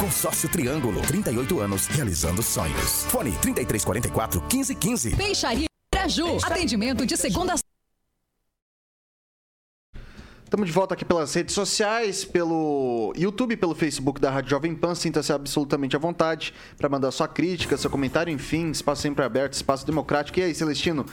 [0.00, 3.04] Consórcio Triângulo, 38 anos, realizando sonhos.
[3.08, 5.14] Fone 3344 1515.
[5.14, 5.69] Peixaria
[6.10, 6.38] Piraju.
[6.44, 7.56] Atendimento de segunda a
[10.44, 14.96] Estamos de volta aqui pelas redes sociais, pelo YouTube, pelo Facebook da Rádio Jovem Pan.
[14.96, 19.86] Sinta-se absolutamente à vontade para mandar sua crítica, seu comentário, enfim, espaço sempre aberto, espaço
[19.86, 20.40] democrático.
[20.40, 21.06] E aí, Celestino,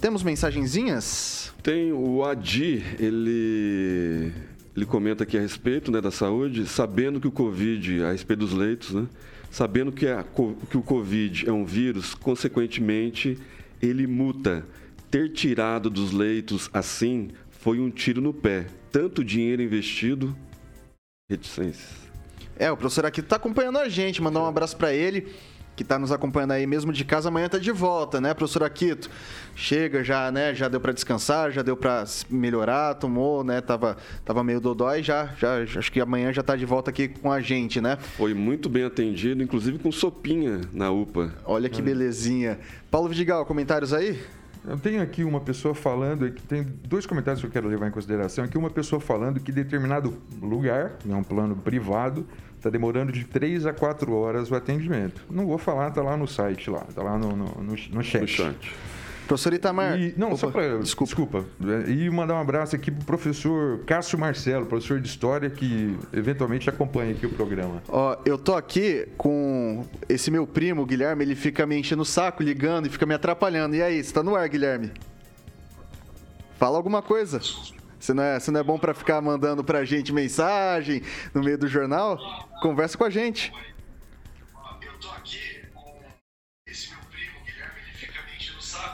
[0.00, 1.52] temos mensagenzinhas?
[1.60, 4.32] Tem o Adi, ele,
[4.76, 8.52] ele comenta aqui a respeito né, da saúde, sabendo que o Covid, a respeito dos
[8.52, 9.08] leitos, né,
[9.50, 10.24] sabendo que, a,
[10.70, 13.40] que o Covid é um vírus, consequentemente,
[13.80, 14.66] ele muta.
[15.10, 18.66] Ter tirado dos leitos assim foi um tiro no pé.
[18.90, 20.36] Tanto dinheiro investido,
[21.28, 22.04] reticências.
[22.56, 25.34] É, o professor aqui está acompanhando a gente, mandar um abraço para ele,
[25.76, 27.28] que está nos acompanhando aí mesmo de casa.
[27.28, 29.10] Amanhã tá de volta, né, professor Aquito?
[29.56, 30.54] Chega já, né?
[30.54, 33.60] Já deu para descansar, já deu para melhorar, tomou, né?
[33.60, 37.30] Tava, tava meio dodói, já, já, acho que amanhã já tá de volta aqui com
[37.30, 37.96] a gente, né?
[38.16, 41.32] Foi muito bem atendido, inclusive com sopinha na UPA.
[41.44, 42.58] Olha que belezinha.
[42.90, 44.20] Paulo Vidigal, comentários aí?
[44.66, 47.90] Eu tenho aqui uma pessoa falando, que tem dois comentários que eu quero levar em
[47.90, 48.44] consideração.
[48.44, 52.26] Aqui uma pessoa falando que determinado lugar, é um plano privado,
[52.64, 55.22] está demorando de 3 a 4 horas o atendimento.
[55.30, 58.20] Não vou falar, está lá no site, lá, está lá no, no, no, no chat.
[58.22, 58.74] No chat.
[59.26, 59.98] Professor Itamar.
[59.98, 60.78] E, não, Opa, só para.
[60.78, 61.44] Desculpa.
[61.58, 61.90] desculpa.
[61.90, 67.12] E mandar um abraço aqui pro professor Cássio Marcelo, professor de História, que eventualmente acompanha
[67.12, 67.82] aqui o programa.
[67.88, 72.42] Ó, eu tô aqui com esse meu primo, Guilherme, ele fica me enchendo o saco,
[72.42, 73.74] ligando e fica me atrapalhando.
[73.76, 74.90] E aí, você tá no ar, Guilherme?
[76.58, 77.40] Fala alguma coisa.
[78.04, 81.00] Você não é, você não é bom para ficar mandando pra gente mensagem
[81.32, 82.18] no meio do jornal?
[82.60, 83.50] Conversa com a gente.
[84.82, 85.62] Eu tô aqui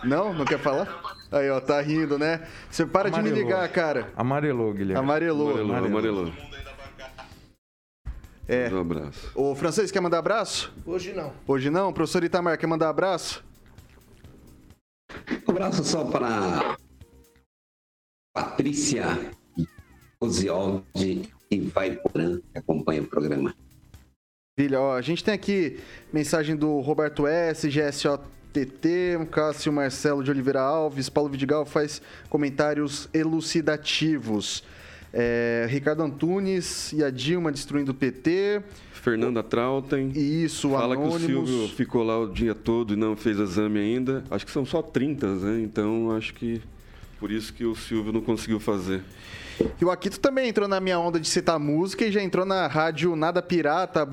[0.05, 0.33] Não?
[0.33, 1.18] Não quer falar?
[1.33, 2.46] Aí, ó, tá rindo, né?
[2.70, 3.33] Você para Amarelou.
[3.33, 4.12] de me ligar, cara.
[4.16, 5.03] Amarelou, Guilherme.
[5.03, 5.61] Amarelou.
[5.61, 5.87] Amarelou.
[5.87, 6.33] Amarelou.
[8.46, 8.68] É.
[8.73, 9.33] Um abraço.
[9.35, 10.73] O francês quer mandar abraço?
[10.87, 11.33] Hoje não.
[11.49, 11.92] Hoje não?
[11.92, 13.44] Professor Itamar quer mandar abraço?
[15.49, 16.77] Um abraço só para
[18.40, 19.05] Patrícia
[20.18, 23.55] Ozioldi e Vaiporã, que acompanha o programa.
[24.59, 25.79] Filha, ó, a gente tem aqui
[26.11, 28.18] mensagem do Roberto S, GSO
[28.50, 32.00] TT, Cássio Marcelo de Oliveira Alves, Paulo Vidigal faz
[32.31, 34.64] comentários elucidativos.
[35.12, 38.62] É, Ricardo Antunes e a Dilma destruindo o PT.
[38.94, 40.12] Fernanda Trautem.
[40.14, 41.26] Isso, Fala Anônimos.
[41.26, 44.24] que o Silvio ficou lá o dia todo e não fez exame ainda.
[44.31, 45.61] Acho que são só 30, né?
[45.61, 46.62] Então acho que
[47.20, 49.02] por isso que o Silvio não conseguiu fazer.
[49.78, 52.66] E o Akito também entrou na minha onda de citar música e já entrou na
[52.66, 54.09] rádio Nada Pirata,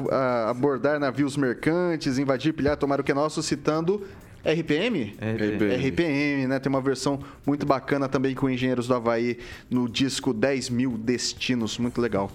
[0.50, 4.06] abordar navios mercantes, invadir, pilhar, tomar o que é nosso, citando
[4.44, 5.16] RPM?
[5.20, 5.90] RPM.
[5.90, 6.60] RPM, né?
[6.60, 9.38] Tem uma versão muito bacana também com Engenheiros do Havaí
[9.70, 11.78] no disco 10 mil Destinos.
[11.78, 12.32] Muito legal.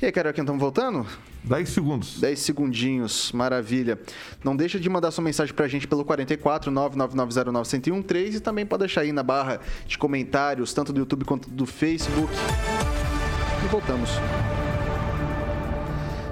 [0.00, 1.06] E aí, Carioca, estamos voltando?
[1.44, 2.20] 10 segundos.
[2.20, 3.98] 10 segundinhos, maravilha.
[4.44, 9.02] Não deixa de mandar sua mensagem pra gente pelo 44 999091013 e também pode deixar
[9.02, 12.32] aí na barra de comentários, tanto do YouTube quanto do Facebook.
[13.64, 14.10] E voltamos.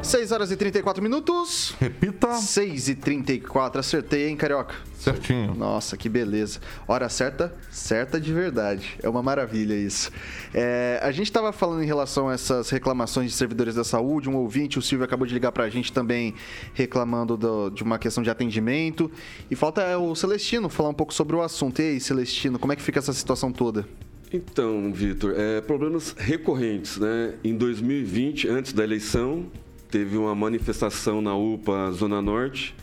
[0.03, 1.75] 6 horas e 34 minutos.
[1.79, 2.33] Repita.
[2.33, 3.81] 6 e 34.
[3.81, 4.75] Acertei, hein, Carioca?
[4.95, 5.55] Certinho.
[5.55, 6.59] Nossa, que beleza.
[6.89, 8.99] Hora certa, certa de verdade.
[9.03, 10.11] É uma maravilha isso.
[10.55, 14.29] É, a gente estava falando em relação a essas reclamações de servidores da saúde.
[14.29, 16.35] Um ouvinte, o Silvio, acabou de ligar para a gente também
[16.75, 19.11] reclamando do, de uma questão de atendimento.
[19.51, 21.81] E falta o Celestino falar um pouco sobre o assunto.
[21.83, 23.87] E aí, Celestino, como é que fica essa situação toda?
[24.33, 27.35] Então, Vitor, é, problemas recorrentes, né?
[27.43, 29.47] Em 2020, antes da eleição,
[29.91, 32.75] teve uma manifestação na UPA Zona Norte,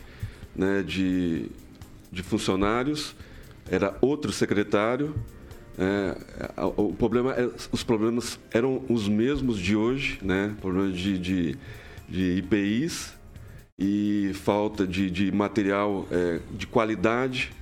[0.54, 1.46] né, de,
[2.12, 3.14] de funcionários,
[3.70, 5.14] era outro secretário.
[5.78, 6.16] É,
[6.76, 11.56] o problema, é, os problemas eram os mesmos de hoje, né, problemas de, de,
[12.08, 13.14] de IPIs
[13.78, 17.52] e falta de, de material é, de qualidade.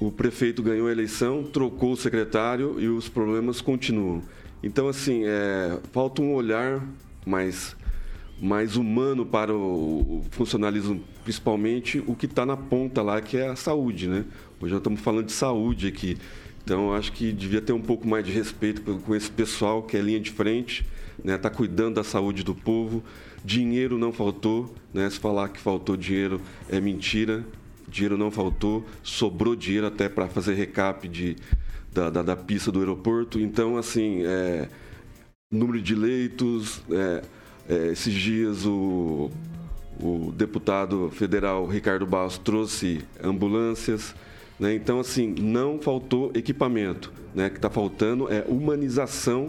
[0.00, 4.22] O prefeito ganhou a eleição, trocou o secretário e os problemas continuam.
[4.62, 6.82] Então, assim, é, falta um olhar
[7.26, 7.76] mais
[8.42, 13.54] mais humano para o funcionalismo, principalmente o que está na ponta lá, que é a
[13.54, 14.24] saúde, né?
[14.60, 16.18] Hoje nós estamos falando de saúde aqui.
[16.64, 20.00] Então, acho que devia ter um pouco mais de respeito com esse pessoal que é
[20.00, 20.84] linha de frente,
[21.22, 21.36] né?
[21.36, 23.04] Está cuidando da saúde do povo.
[23.44, 25.08] Dinheiro não faltou, né?
[25.08, 27.46] Se falar que faltou dinheiro é mentira.
[27.86, 31.36] Dinheiro não faltou, sobrou dinheiro até para fazer recap de,
[31.92, 33.38] da, da, da, pista do aeroporto.
[33.38, 34.68] Então, assim, é,
[35.50, 37.22] número de leitos, é,
[37.68, 39.30] esses dias o,
[40.00, 44.14] o deputado federal Ricardo Barros trouxe ambulâncias.
[44.58, 44.74] Né?
[44.74, 47.12] Então, assim, não faltou equipamento.
[47.34, 47.46] Né?
[47.46, 49.48] O que está faltando é humanização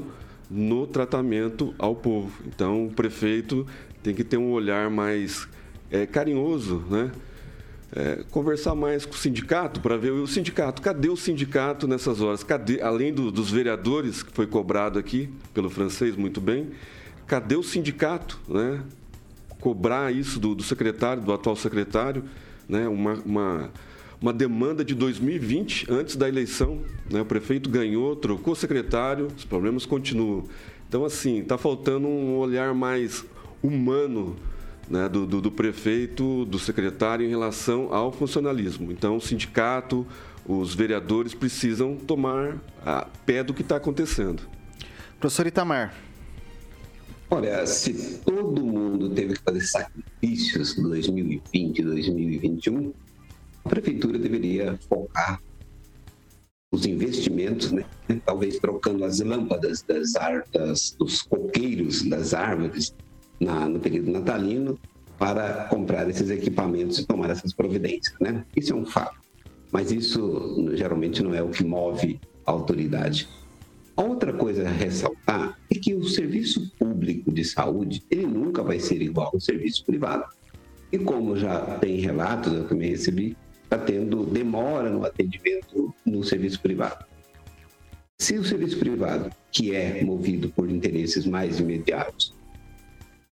[0.49, 2.31] no tratamento ao povo.
[2.47, 3.65] Então, o prefeito
[4.01, 5.47] tem que ter um olhar mais
[5.89, 7.11] é, carinhoso, né?
[7.95, 10.81] é, conversar mais com o sindicato para ver o sindicato.
[10.81, 12.43] Cadê o sindicato nessas horas?
[12.43, 16.71] Cadê, além do, dos vereadores, que foi cobrado aqui pelo francês muito bem,
[17.27, 18.39] cadê o sindicato?
[18.47, 18.81] Né?
[19.59, 22.23] Cobrar isso do, do secretário, do atual secretário,
[22.67, 22.87] né?
[22.87, 23.71] uma, uma,
[24.21, 26.79] uma demanda de 2020, antes da eleição.
[27.09, 27.21] Né?
[27.21, 30.45] O prefeito ganhou, trocou o secretário, os problemas continuam.
[30.87, 33.25] Então, assim, está faltando um olhar mais
[33.63, 34.35] humano
[34.89, 38.91] né, do, do, do, prefeito, do secretário em relação ao funcionalismo.
[38.91, 40.05] Então, o sindicato,
[40.45, 44.43] os vereadores precisam tomar a pé do que está acontecendo.
[45.19, 45.93] Professor Itamar.
[47.29, 52.93] Olha, se todo mundo teve que fazer sacrifícios em 2020 e 2021,
[53.65, 55.41] a prefeitura deveria focar
[56.71, 57.85] os investimentos, né?
[58.25, 60.13] talvez trocando as lâmpadas das,
[60.51, 62.95] das dos coqueiros das árvores
[63.39, 64.79] na, no período natalino
[65.19, 68.15] para comprar esses equipamentos e tomar essas providências.
[68.19, 68.43] Né?
[68.55, 69.19] Isso é um fato,
[69.71, 73.29] mas isso geralmente não é o que move a autoridade.
[73.95, 79.01] Outra coisa a ressaltar é que o serviço público de saúde ele nunca vai ser
[79.01, 80.25] igual ao serviço privado.
[80.91, 86.59] E como já tem relatos, eu também recebi, está tendo demora no atendimento no serviço
[86.59, 87.05] privado.
[88.19, 92.33] Se o serviço privado, que é movido por interesses mais imediatos,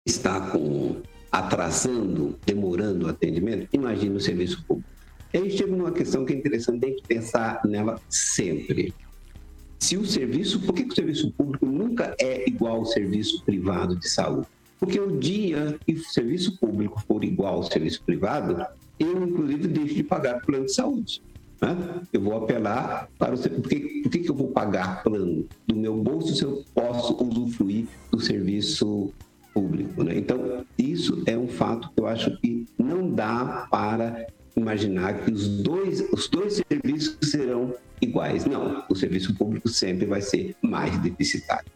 [0.06, 4.88] está com, atrasando, demorando o atendimento, imagine o serviço público.
[5.34, 8.94] Aí chega numa questão que é interessante, tem que pensar nela sempre.
[9.79, 14.09] Se o serviço, por que, o serviço público nunca é igual ao serviço privado de
[14.09, 14.47] saúde?
[14.79, 18.64] Porque o dia que o serviço público for igual ao serviço privado,
[18.99, 21.22] eu, inclusive, deixo de pagar plano de saúde.
[21.61, 21.76] Né?
[22.12, 23.39] Eu vou apelar para o.
[23.39, 27.16] Por que, por que, que eu vou pagar plano do meu bolso se eu posso
[27.24, 29.12] usufruir do serviço
[29.59, 30.05] público.
[30.05, 30.18] Né?
[30.18, 34.26] Então, isso é um fato que eu acho que não dá para
[34.59, 38.44] imaginar que os dois, os dois serviços serão iguais.
[38.44, 41.70] Não, o serviço público sempre vai ser mais deficitário.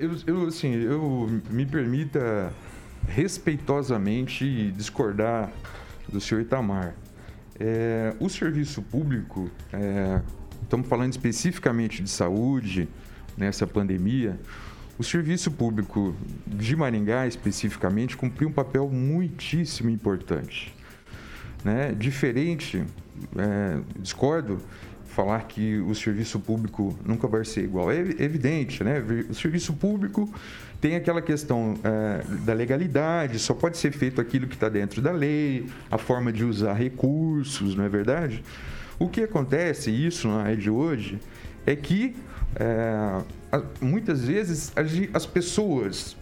[0.00, 2.52] Eu, eu, assim, eu me permita
[3.08, 5.52] respeitosamente discordar
[6.08, 6.94] do senhor Itamar.
[7.58, 10.20] É, o serviço público, é,
[10.62, 12.88] estamos falando especificamente de saúde
[13.36, 14.38] nessa pandemia,
[14.98, 16.14] o serviço público
[16.46, 20.74] de Maringá, especificamente, cumpriu um papel muitíssimo importante.
[21.64, 21.94] Né?
[21.98, 22.84] Diferente,
[23.36, 24.60] é, discordo
[25.16, 27.90] falar que o serviço público nunca vai ser igual.
[27.90, 29.02] É evidente, né?
[29.30, 30.30] O serviço público
[30.78, 35.10] tem aquela questão é, da legalidade, só pode ser feito aquilo que está dentro da
[35.10, 38.44] lei, a forma de usar recursos, não é verdade?
[38.98, 41.18] O que acontece, isso não é de hoje,
[41.64, 42.14] é que
[42.54, 43.22] é,
[43.80, 44.72] muitas vezes
[45.14, 46.14] as pessoas,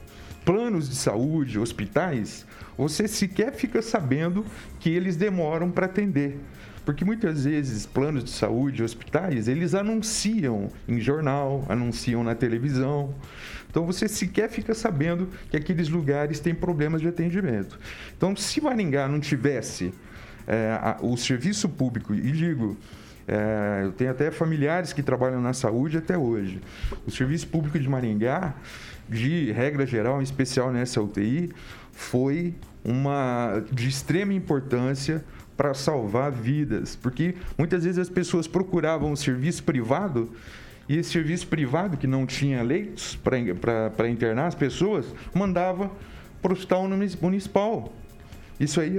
[0.44, 4.44] planos de saúde, hospitais, você sequer fica sabendo
[4.80, 6.38] que eles demoram para atender.
[6.84, 13.14] Porque muitas vezes planos de saúde, hospitais, eles anunciam em jornal, anunciam na televisão.
[13.70, 17.78] Então você sequer fica sabendo que aqueles lugares têm problemas de atendimento.
[18.16, 19.94] Então, se Maringá não tivesse
[20.46, 22.76] é, a, o serviço público, e digo,
[23.26, 26.60] é, eu tenho até familiares que trabalham na saúde até hoje.
[27.06, 28.54] O Serviço Público de Maringá,
[29.08, 31.50] de regra geral, em especial nessa UTI,
[31.94, 35.24] foi uma de extrema importância
[35.56, 40.30] para salvar vidas, porque muitas vezes as pessoas procuravam um serviço privado
[40.88, 45.90] e esse serviço privado, que não tinha leitos para internar as pessoas, mandava
[46.42, 46.86] para o hospital
[47.20, 47.92] municipal.
[48.60, 48.96] Isso aí,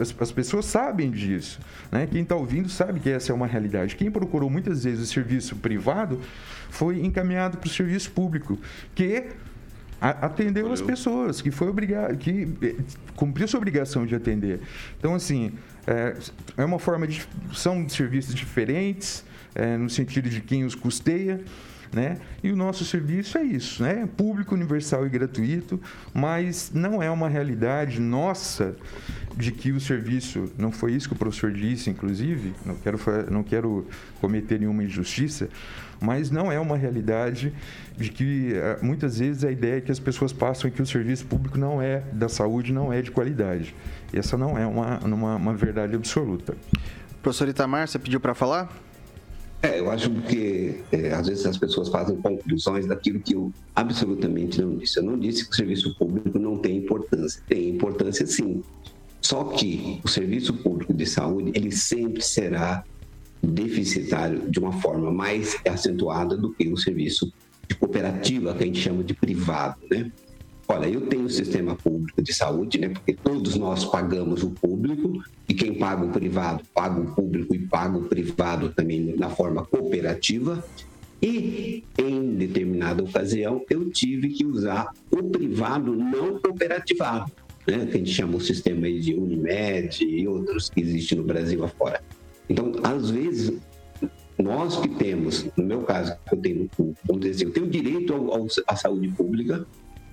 [0.00, 1.60] as, as pessoas sabem disso.
[1.92, 2.08] Né?
[2.10, 3.94] Quem está ouvindo sabe que essa é uma realidade.
[3.94, 6.20] Quem procurou muitas vezes o serviço privado
[6.70, 8.58] foi encaminhado para o serviço público,
[8.94, 9.26] que
[10.00, 12.76] atendeu as pessoas, que foi obrigado, que eh,
[13.14, 14.60] cumpriu sua obrigação de atender.
[14.98, 15.52] Então, assim,
[15.86, 16.14] é,
[16.56, 17.26] é uma forma de.
[17.54, 19.24] São serviços diferentes,
[19.54, 21.40] é, no sentido de quem os custeia.
[21.92, 22.18] Né?
[22.42, 24.08] E o nosso serviço é isso, né?
[24.16, 25.80] Público, universal e gratuito,
[26.12, 28.76] mas não é uma realidade nossa
[29.36, 32.98] de que o serviço, não foi isso que o professor disse, inclusive, não quero,
[33.30, 33.86] não quero
[34.18, 35.48] cometer nenhuma injustiça,
[36.00, 37.52] mas não é uma realidade
[37.96, 40.86] de que eh, muitas vezes a ideia é que as pessoas passam é que o
[40.86, 43.74] serviço público não é da saúde, não é de qualidade.
[44.12, 46.56] Essa não é uma, uma, uma verdade absoluta.
[47.22, 48.70] Professor Itamar, você pediu para falar?
[49.66, 54.60] É, eu acho que é, às vezes as pessoas fazem conclusões daquilo que eu absolutamente
[54.60, 54.98] não disse.
[54.98, 57.42] Eu não disse que o serviço público não tem importância.
[57.48, 58.62] Tem importância sim.
[59.20, 62.84] Só que o serviço público de saúde, ele sempre será
[63.42, 67.32] deficitário de uma forma mais acentuada do que o serviço
[67.68, 70.12] de cooperativa, que a gente chama de privado, né?
[70.68, 72.88] Olha, eu tenho o sistema público de saúde, né?
[72.88, 77.58] Porque todos nós pagamos o público e quem paga o privado paga o público e
[77.58, 80.64] paga o privado também na forma cooperativa.
[81.22, 87.32] E em determinada ocasião eu tive que usar o privado não cooperativado,
[87.66, 87.86] né?
[87.86, 92.02] Que a gente chama o sistema de Unimed e outros que existem no Brasil afora.
[92.48, 93.58] Então, às vezes,
[94.38, 96.70] nós que temos, no meu caso, eu tenho,
[97.04, 98.14] vamos dizer assim, eu tenho direito
[98.66, 99.66] à saúde pública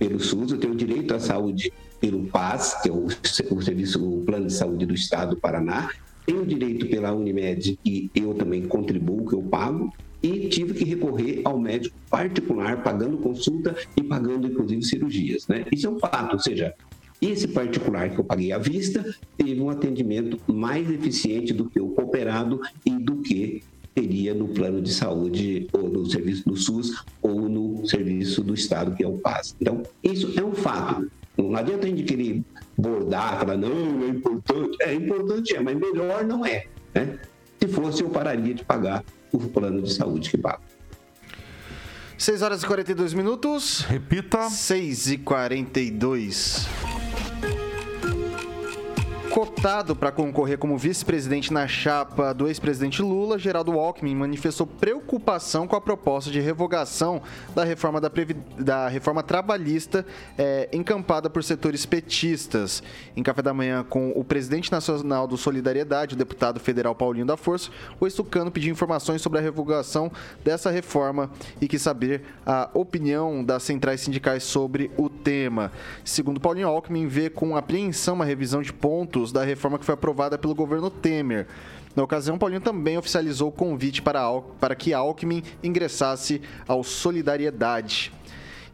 [0.04, 4.22] pelo SUS, eu tenho direito à saúde pelo PAS, que é o, o serviço, o
[4.26, 5.90] plano de saúde do Estado do Paraná,
[6.26, 11.42] tenho direito pela Unimed, que eu também contribuo, que eu pago, e tive que recorrer
[11.46, 15.48] ao médico particular, pagando consulta e pagando, inclusive, cirurgias.
[15.48, 15.66] Né?
[15.72, 16.74] Isso é um fato, ou seja,
[17.22, 21.90] esse particular que eu paguei à vista teve um atendimento mais eficiente do que o
[21.90, 23.64] cooperado e do que
[23.94, 28.96] teria no plano de saúde ou no serviço do SUS ou no serviço do Estado,
[28.96, 29.56] que é o PAS.
[29.60, 31.10] Então, isso é um fato.
[31.38, 32.42] Não adianta a gente querer
[32.78, 34.78] bordar, falar, não, é importante.
[34.82, 36.66] É importante, é, mas melhor não é.
[36.94, 37.20] Né?
[37.60, 40.62] Se fosse, eu pararia de pagar o plano de saúde que paga.
[42.18, 43.82] 6 horas e 42 minutos.
[43.82, 44.50] Repita.
[44.50, 46.68] 6 e 42
[49.64, 55.78] cotado para concorrer como vice-presidente na chapa do ex-presidente Lula, Geraldo Alckmin manifestou preocupação com
[55.78, 57.22] a proposta de revogação
[57.56, 58.12] da reforma, da,
[58.60, 60.06] da reforma trabalhista
[60.38, 62.84] é, encampada por setores petistas.
[63.16, 67.38] Em café da manhã com o presidente nacional do Solidariedade, o deputado federal Paulinho da
[67.38, 70.12] Força, o estucano pediu informações sobre a revogação
[70.44, 75.72] dessa reforma e quis saber a opinião das centrais sindicais sobre o tema.
[76.04, 80.38] Segundo Paulinho Alckmin, vê com apreensão uma revisão de pontos da reforma que foi aprovada
[80.38, 81.48] pelo governo Temer.
[81.96, 84.22] Na ocasião, Paulinho também oficializou o convite para,
[84.60, 88.12] para que Alckmin ingressasse ao Solidariedade.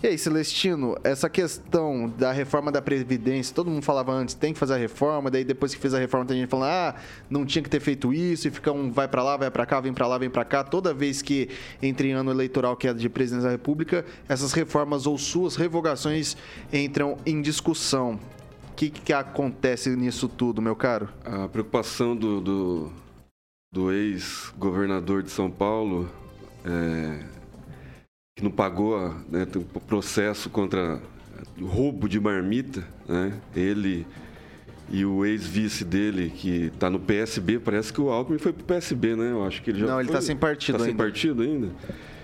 [0.02, 4.60] E aí, Celestino, essa questão da reforma da Previdência, todo mundo falava antes, tem que
[4.60, 6.96] fazer a reforma, daí depois que fez a reforma tem gente falando, ah,
[7.30, 9.82] não tinha que ter feito isso, e fica um vai para lá, vai para cá,
[9.82, 10.64] vem para lá, vem para cá.
[10.64, 11.50] Toda vez que
[11.82, 16.38] entra em ano eleitoral que é de presidência da República, essas reformas ou suas revogações
[16.72, 18.18] entram em discussão
[18.80, 21.10] que, que acontece nisso tudo, meu caro?
[21.26, 22.94] A preocupação do, do,
[23.74, 26.10] do ex-governador de São Paulo,
[26.64, 27.20] é,
[28.38, 31.02] que não pagou né, um processo contra
[31.62, 33.38] roubo de marmita, né?
[33.54, 34.08] ele
[34.90, 38.66] e o ex-vice dele, que está no PSB, parece que o Alckmin foi para o
[38.66, 39.32] PSB, né?
[39.32, 40.86] Eu acho que ele já Não, ele está sem partido tá ainda.
[40.86, 41.68] sem partido ainda?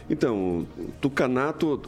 [0.10, 0.68] Então,
[1.01, 1.82] Tucanato,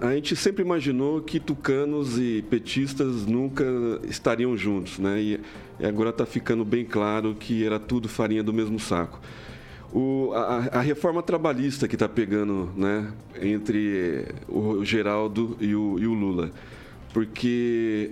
[0.00, 3.64] a gente sempre imaginou que tucanos e petistas nunca
[4.04, 5.20] estariam juntos, né?
[5.20, 5.40] E
[5.84, 9.20] agora está ficando bem claro que era tudo farinha do mesmo saco.
[9.92, 16.06] O, a, a, reforma trabalhista que está pegando né, entre o Geraldo e o, e
[16.06, 16.50] o Lula.
[17.12, 18.10] Porque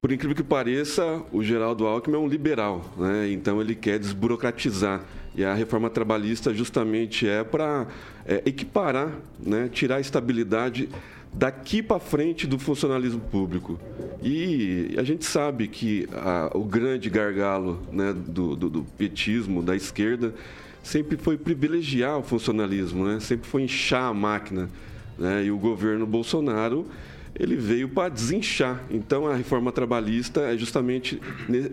[0.00, 3.30] por incrível que pareça, o Geraldo Alckmin é um liberal, né?
[3.30, 5.02] então ele quer desburocratizar.
[5.34, 7.86] E a reforma trabalhista justamente é para
[8.26, 9.68] é, equiparar, né?
[9.72, 10.88] tirar a estabilidade
[11.32, 13.78] daqui para frente do funcionalismo público.
[14.22, 19.76] E a gente sabe que a, o grande gargalo né, do, do, do, petismo, da
[19.76, 20.34] esquerda,
[20.82, 23.20] sempre foi privilegiar o funcionalismo, né?
[23.20, 24.68] sempre foi inchar a máquina.
[25.18, 25.44] Né?
[25.44, 26.86] E o governo Bolsonaro
[27.38, 28.82] ele veio para desinchar.
[28.90, 31.20] Então a reforma trabalhista é justamente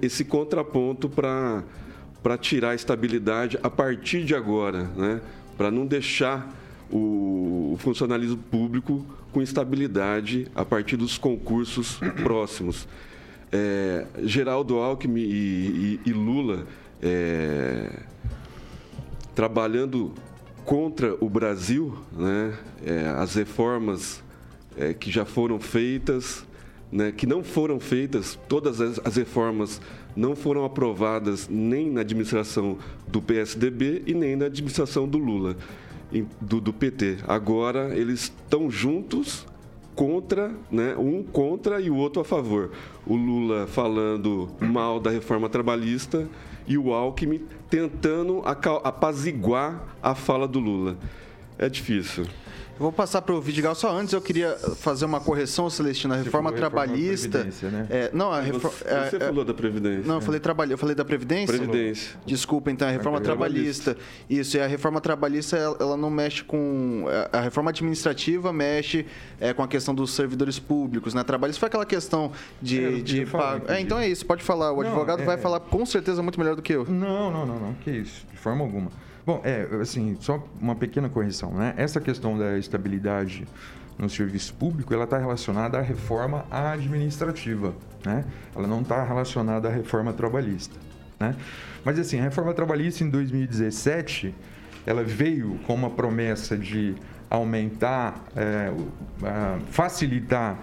[0.01, 1.63] esse contraponto para
[2.26, 5.21] para tirar a estabilidade a partir de agora, né?
[5.55, 6.51] Para não deixar
[6.91, 12.88] o, funcionalismo público com estabilidade a partir dos concursos próximos.
[13.51, 16.65] É, Geraldo Alckmin e, e, e Lula
[16.99, 17.91] é,
[19.36, 20.11] trabalhando
[20.65, 22.57] contra o Brasil, né?
[22.84, 24.23] É, as reformas
[24.76, 26.43] é, que já foram feitas,
[26.91, 29.82] né, que não foram feitas, todas as, as, reformas
[30.16, 35.57] não foram aprovadas nem na administração do PSDB e nem na administração do Lula,
[36.39, 37.18] do, do PT.
[37.28, 39.45] Agora eles estão juntos
[39.95, 42.72] contra, né, um contra e o outro a favor.
[43.05, 46.28] O Lula falando mal da reforma trabalhista
[46.68, 48.41] e o Alckmin tentando
[48.84, 50.97] apaziguar a fala do Lula.
[51.57, 52.26] É difícil.
[52.78, 53.73] Vou passar para o Vidigal.
[53.73, 56.13] Só antes eu queria fazer uma correção, Celestino.
[56.13, 57.43] A reforma tipo, trabalhista.
[57.43, 57.88] Né?
[57.89, 58.76] É, não, a reforma.
[58.78, 60.03] Você, é, falou da Previdência.
[60.05, 61.57] Não, eu falei, trabalho, eu falei da Previdência?
[61.57, 62.17] Previdência.
[62.26, 63.93] Desculpa, então, a reforma a trabalhista.
[63.93, 64.26] trabalhista.
[64.30, 67.05] Isso, e a reforma trabalhista, ela, ela, não mexe com.
[67.32, 69.05] A reforma administrativa mexe
[69.39, 71.23] é, com a questão dos servidores públicos, né?
[71.23, 72.84] Trabalhista foi aquela questão de.
[72.84, 73.71] É, de pago.
[73.71, 74.71] É, então é isso, pode falar.
[74.71, 76.86] O não, advogado vai é- falar com certeza muito melhor do que eu.
[76.86, 77.73] Não, não, não, não.
[77.76, 78.91] Que isso, de forma alguma.
[79.26, 81.73] Bom, é, assim, só uma pequena correção, né?
[81.78, 83.47] Essa questão da estabilidade
[83.97, 87.73] no serviço público, ela está relacionada à reforma administrativa,
[88.05, 88.23] né?
[88.55, 90.76] Ela não está relacionada à reforma trabalhista,
[91.19, 91.36] né?
[91.84, 94.36] Mas assim, a reforma trabalhista em 2017,
[94.86, 96.93] ela veio com uma promessa de
[97.28, 98.71] aumentar, é,
[99.71, 100.59] facilitar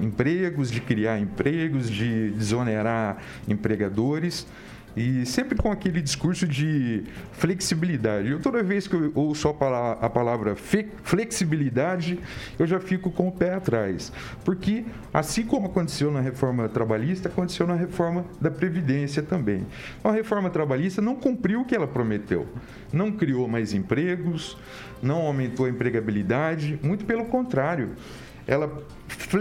[0.00, 3.18] empregos, de criar empregos, de desonerar
[3.48, 4.46] empregadores
[4.96, 8.28] e sempre com aquele discurso de flexibilidade.
[8.28, 10.56] Eu, toda vez que eu ouço a palavra,
[11.02, 12.18] flexibilidade,
[12.58, 14.12] eu já fico com o pé atrás.
[14.44, 19.66] Porque, assim como aconteceu na reforma trabalhista, aconteceu na reforma da Previdência também.
[19.98, 22.46] Então, a reforma trabalhista não cumpriu o que ela prometeu.
[22.92, 24.56] Não criou mais empregos,
[25.02, 27.90] não aumentou a empregabilidade, muito pelo contrário
[28.46, 28.82] ela,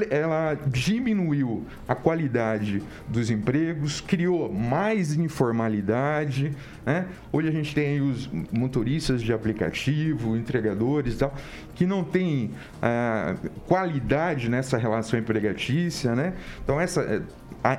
[0.09, 6.55] ela diminuiu a qualidade dos empregos, criou mais informalidade.
[6.85, 7.05] Né?
[7.31, 11.33] Hoje a gente tem os motoristas de aplicativo, entregadores e tal,
[11.75, 12.51] que não têm
[12.81, 13.35] ah,
[13.67, 16.15] qualidade nessa relação empregatícia.
[16.15, 16.33] Né?
[16.63, 17.21] Então, essa eh,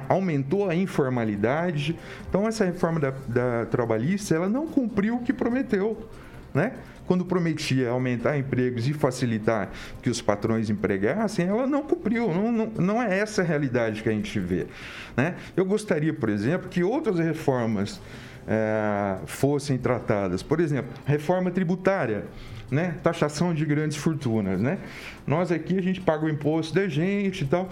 [0.08, 1.96] aumentou a informalidade.
[2.28, 6.08] Então, essa reforma da, da trabalhista ela não cumpriu o que prometeu.
[6.52, 6.72] Né?
[7.10, 9.68] Quando prometia aumentar empregos e facilitar
[10.00, 12.32] que os patrões empregassem, ela não cumpriu.
[12.32, 14.68] Não, não, não é essa a realidade que a gente vê.
[15.16, 15.34] Né?
[15.56, 18.00] Eu gostaria, por exemplo, que outras reformas
[18.46, 20.40] é, fossem tratadas.
[20.40, 22.26] Por exemplo, reforma tributária.
[22.70, 22.94] Né?
[23.02, 24.78] Taxação de grandes fortunas, né?
[25.26, 27.68] Nós aqui a gente paga o imposto da gente e tal.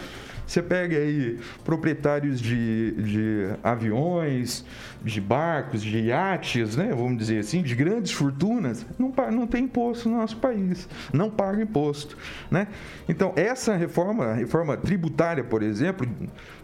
[0.49, 4.64] Você pega aí proprietários de, de aviões,
[5.05, 6.88] de barcos, de iates, né?
[6.88, 11.62] Vamos dizer assim, de grandes fortunas, não, não tem imposto no nosso país, não paga
[11.62, 12.16] imposto,
[12.51, 12.66] né?
[13.07, 16.09] Então, essa reforma, a reforma tributária, por exemplo,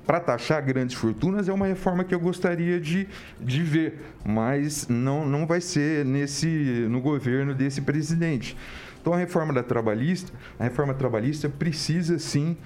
[0.06, 3.06] para taxar grandes fortunas, é uma reforma que eu gostaria de,
[3.38, 8.56] de ver, mas não, não vai ser nesse, no governo desse presidente.
[8.98, 12.56] Então, a reforma da trabalhista, a reforma trabalhista precisa sim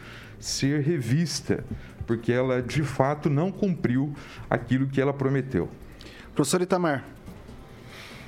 [0.41, 1.65] ser revista,
[2.07, 4.15] porque ela de fato não cumpriu
[4.49, 5.69] aquilo que ela prometeu.
[6.35, 7.05] Professor Itamar.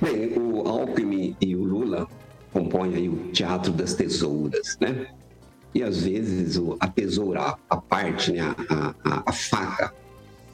[0.01, 2.07] Bem, o Alckmin e o Lula
[2.51, 5.07] compõem aí o teatro das tesouras, né?
[5.73, 9.93] E às vezes a tesoura, a parte, né, a, a, a faca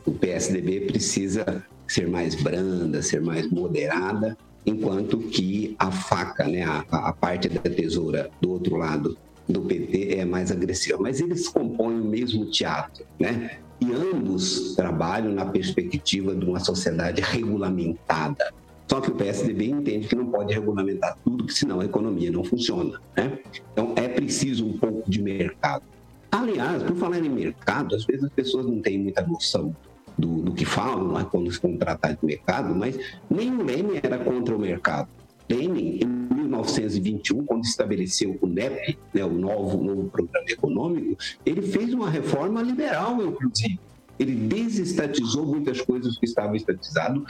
[0.05, 6.84] do PSDB precisa ser mais branda, ser mais moderada, enquanto que a faca, né, a,
[6.91, 9.18] a parte da tesoura do outro lado
[9.48, 13.60] do PT é mais agressiva, mas eles compõem o mesmo teatro, né?
[13.80, 18.52] E ambos trabalham na perspectiva de uma sociedade regulamentada.
[18.89, 22.43] Só que o PSDB entende que não pode regulamentar tudo, porque senão a economia não
[22.43, 23.39] funciona, né?
[23.72, 25.84] Então é preciso um pouco de mercado.
[26.32, 29.76] Aliás, por falar em mercado, às vezes as pessoas não têm muita noção
[30.18, 32.98] do, do que falam né, quando se tratar de mercado, mas
[33.30, 35.08] nem o Leme era contra o mercado.
[35.50, 41.93] Lenin, em 1921, quando estabeleceu o NEP, né, o novo, novo programa econômico, ele fez
[41.93, 43.80] uma reforma liberal, inclusive.
[44.20, 47.26] Ele desestatizou muitas coisas que estavam estatizadas, ou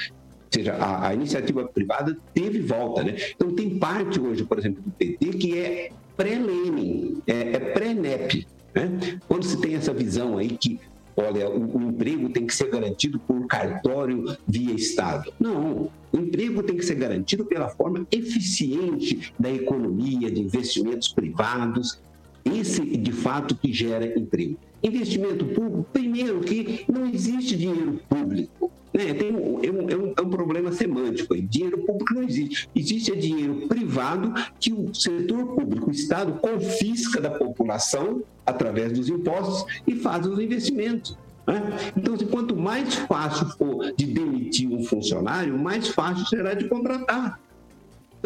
[0.50, 3.04] seja, a, a, iniciativa privada teve volta.
[3.04, 3.18] Né?
[3.36, 8.48] Então, tem parte hoje, por exemplo, do PT que é pré-Lenin, é, é pré-NEP.
[8.74, 9.20] Né?
[9.28, 10.80] Quando se tem essa visão aí que
[11.18, 15.34] olha, o, o, emprego tem que ser garantido por cartório via Estado.
[15.40, 22.00] Não, o emprego tem que ser garantido pela forma eficiente da economia, de investimentos privados.
[22.46, 24.58] Esse, de fato, que gera emprego.
[24.82, 28.72] Investimento público, primeiro que não existe dinheiro público.
[28.98, 29.14] Né?
[29.14, 31.40] Tem um, é, um, é, um, é problema semântico.
[31.40, 32.68] Dinheiro público não existe.
[32.76, 39.72] Existe dinheiro privado que o setor público, o Estado, confisca da população através dos impostos
[39.86, 41.16] e faz os investimentos.
[41.46, 41.62] Né?
[41.96, 47.40] Então, assim, quanto mais fácil for de demitir um funcionário, mais fácil será de contratar.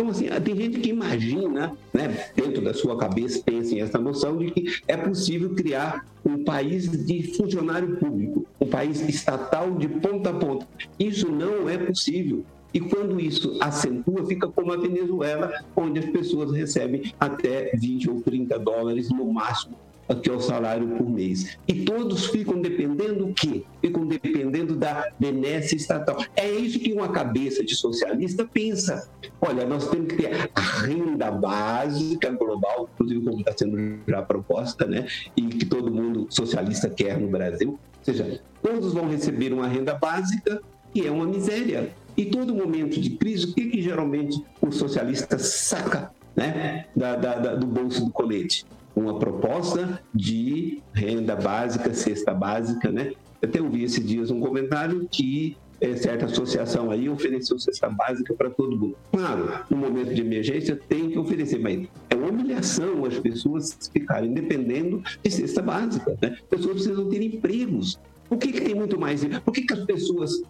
[0.02, 4.36] Então, assim, tem gente que imagina, né, dentro da sua cabeça, tem assim, essa noção
[4.36, 10.32] de que é possível criar um país de funcionário público, um país estatal de ponta
[10.32, 10.68] a ponta.
[10.98, 12.44] Isso não é possível.
[12.74, 18.22] E quando isso acentua, fica como a Venezuela, onde as pessoas recebem até 20 ou
[18.22, 19.78] 30 dólares no máximo
[20.22, 21.58] que é o salário por mês.
[21.68, 23.64] E todos ficam dependendo do quê?
[23.82, 26.18] Ficam dependendo da benesse estatal.
[26.36, 29.10] É isso que uma cabeça de socialista pensa.
[29.40, 34.86] Olha, nós temos que ter a renda básica global, inclusive como está sendo já proposta,
[34.86, 35.08] né?
[35.36, 37.70] E que todo mundo socialista quer no Brasil.
[37.72, 40.62] Ou seja, todos vão receber uma renda básica
[40.94, 41.90] que é uma miséria.
[42.16, 47.36] E todo momento de crise, o que, que geralmente o socialista saca né, da, da,
[47.36, 48.66] da, do bolso do colete?
[48.96, 53.14] Uma proposta de renda básica, cesta básica, né?
[53.42, 58.52] Até ouvi esses dias um comentário que é, certa associação aí ofereceu cesta básica para
[58.52, 58.96] todo mundo.
[59.12, 64.32] Claro, no momento de emergência tem que oferecer, mas é uma humilhação as pessoas ficarem
[64.32, 66.16] dependendo de cesta básica.
[66.22, 66.38] Né?
[66.40, 68.00] As pessoas precisam ter empregos.
[68.30, 69.26] Por que, que tem muito mais?
[69.40, 70.42] Por que, que as pessoas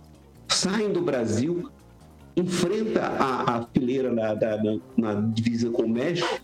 [0.50, 1.70] saem do Brasil,
[2.36, 6.40] enfrenta a, a fileira na, na, na divisa com o México,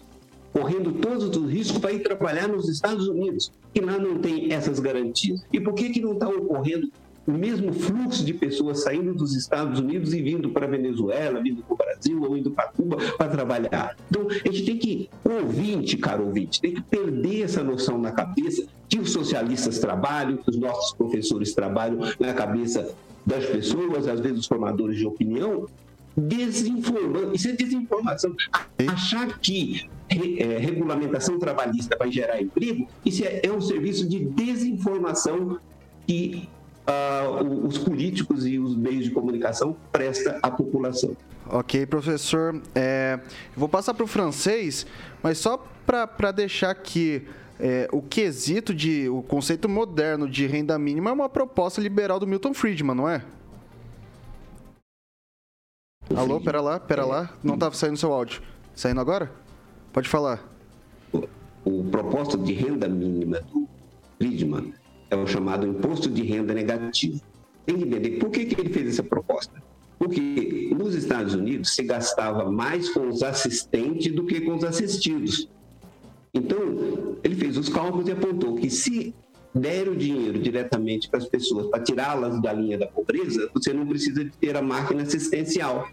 [0.57, 4.79] correndo todos os riscos para ir trabalhar nos Estados Unidos, que lá não tem essas
[4.79, 5.41] garantias.
[5.53, 6.89] E por que, que não está ocorrendo
[7.27, 11.61] o mesmo fluxo de pessoas saindo dos Estados Unidos e vindo para a Venezuela, vindo
[11.61, 13.97] para o Brasil ou indo para Cuba para trabalhar.
[14.09, 18.65] Então, a gente tem que, ouvinte, caro ouvinte, tem que perder essa noção na cabeça
[18.87, 22.95] que os socialistas trabalham, que os nossos professores trabalham na cabeça
[23.25, 25.67] das pessoas, às vezes os formadores de opinião,
[26.17, 27.35] desinformando.
[27.35, 28.35] Isso é desinformação.
[28.87, 35.59] Achar que é, regulamentação trabalhista vai gerar emprego, isso é, é um serviço de desinformação
[36.07, 36.49] que
[36.87, 41.15] uh, os políticos e os meios de comunicação presta à população.
[41.49, 42.61] Ok, professor.
[42.73, 43.19] É,
[43.55, 44.85] vou passar para o francês,
[45.21, 47.25] mas só para deixar aqui
[47.59, 49.07] é, o quesito de.
[49.09, 53.23] o conceito moderno de renda mínima é uma proposta liberal do Milton Friedman, não é?
[56.15, 57.37] Alô, pera lá, pera lá.
[57.43, 58.41] Não estava saindo seu áudio.
[58.73, 59.31] Saindo agora?
[59.91, 60.43] Pode falar.
[61.11, 61.27] O,
[61.65, 63.67] o proposta de renda mínima do
[64.17, 64.73] Friedman
[65.09, 67.21] é o chamado imposto de renda negativo.
[67.65, 69.61] Tem que entender por que, que ele fez essa proposta.
[69.99, 75.49] Porque nos Estados Unidos se gastava mais com os assistentes do que com os assistidos.
[76.33, 79.13] Então, ele fez os cálculos e apontou que se
[79.59, 83.85] der o dinheiro diretamente para as pessoas, para tirá-las da linha da pobreza, você não
[83.85, 85.87] precisa de ter a máquina assistencial.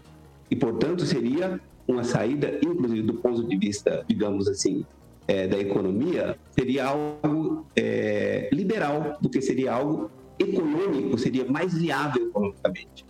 [0.49, 4.85] E, portanto, seria uma saída, inclusive do ponto de vista, digamos assim,
[5.27, 12.27] é, da economia seria algo é, liberal do que seria algo econômico, seria mais viável
[12.27, 13.05] economicamente.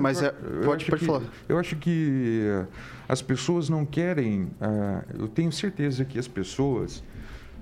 [0.00, 0.30] Mas é,
[0.64, 1.22] pode, pode que, falar.
[1.48, 2.66] Eu acho que eh,
[3.08, 4.42] as pessoas não querem.
[4.42, 7.02] Uh, eu tenho certeza que as pessoas,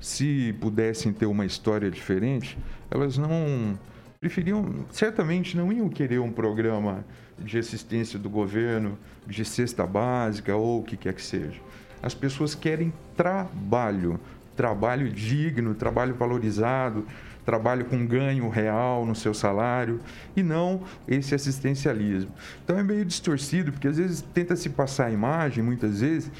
[0.00, 2.58] se pudessem ter uma história diferente,
[2.90, 3.78] elas não
[4.20, 7.04] preferiam, certamente não iam querer um programa
[7.38, 11.60] de assistência do governo, de cesta básica ou o que quer que seja.
[12.02, 14.20] As pessoas querem trabalho,
[14.56, 17.06] trabalho digno, trabalho valorizado,
[17.48, 20.02] trabalho com ganho real no seu salário
[20.36, 22.30] e não esse assistencialismo.
[22.62, 26.30] Então é meio distorcido, porque às vezes tenta se passar a imagem, muitas vezes,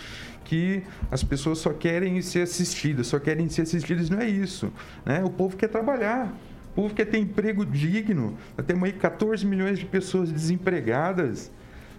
[0.45, 4.71] que as pessoas só querem ser assistidas, só querem ser assistidas, não é isso.
[5.03, 5.25] Né?
[5.25, 6.31] O povo quer trabalhar.
[6.73, 8.37] O povo quer ter emprego digno.
[8.55, 11.51] Nós temos aí 14 milhões de pessoas desempregadas.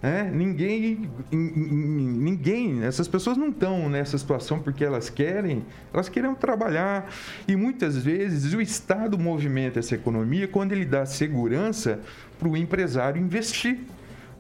[0.02, 7.12] É, ninguém, ninguém, essas pessoas não estão nessa situação porque elas querem, elas querem trabalhar.
[7.46, 12.00] E muitas vezes o Estado movimenta essa economia quando ele dá segurança
[12.38, 13.80] para o empresário investir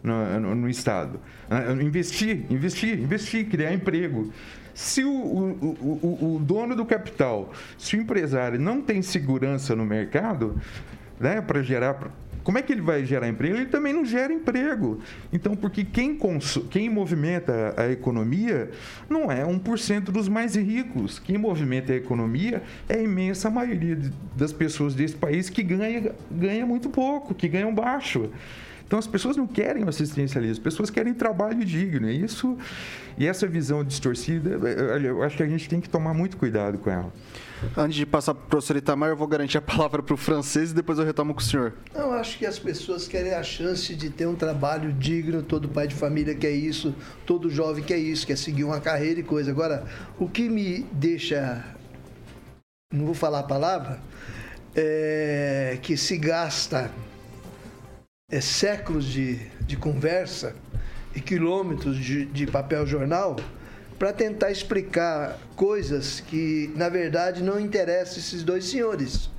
[0.01, 1.19] no, no, no, Estado.
[1.49, 4.31] É, investir, investir, investir, criar emprego.
[4.73, 9.85] Se o, o, o, o dono do capital, se o empresário não tem segurança no
[9.85, 10.57] mercado,
[11.19, 11.95] né, para gerar
[12.49, 13.57] como é que ele vai gerar emprego?
[13.57, 14.97] Ele também não gera emprego.
[15.31, 16.17] Então, porque quem,
[16.71, 18.71] quem movimenta a economia
[19.07, 21.19] não é 1% dos mais ricos.
[21.19, 23.99] Quem movimenta a economia é a imensa maioria
[24.35, 28.31] das pessoas desse país que ganha, ganha muito pouco, que ganham baixo.
[28.83, 32.09] Então as pessoas não querem o assistencialismo, as pessoas querem trabalho digno.
[32.09, 32.57] E isso
[33.15, 34.49] e essa visão distorcida,
[34.97, 37.13] eu acho que a gente tem que tomar muito cuidado com ela.
[37.75, 40.71] Antes de passar para o professor Itamar, eu vou garantir a palavra para o francês
[40.71, 41.73] e depois eu retomo com o senhor.
[41.93, 45.87] Eu acho que as pessoas querem a chance de ter um trabalho digno, todo pai
[45.87, 46.95] de família quer isso,
[47.25, 49.51] todo jovem quer isso, quer seguir uma carreira e coisa.
[49.51, 49.85] Agora,
[50.17, 51.63] o que me deixa.
[52.91, 53.99] Não vou falar a palavra,
[54.75, 56.89] é que se gasta
[58.31, 60.55] é, séculos de, de conversa
[61.15, 63.35] e quilômetros de, de papel jornal
[63.99, 69.29] para tentar explicar coisas que, na verdade, não interessam esses dois senhores.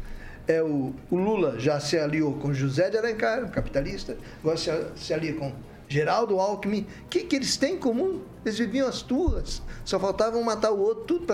[0.46, 5.14] É o, o Lula já se aliou com José de Alencar, capitalista, agora se, se
[5.14, 5.50] alia com
[5.88, 6.86] Geraldo Alckmin.
[7.04, 8.20] O que, que eles têm em comum?
[8.44, 11.26] Eles viviam as turras, só faltavam matar o outro, tudo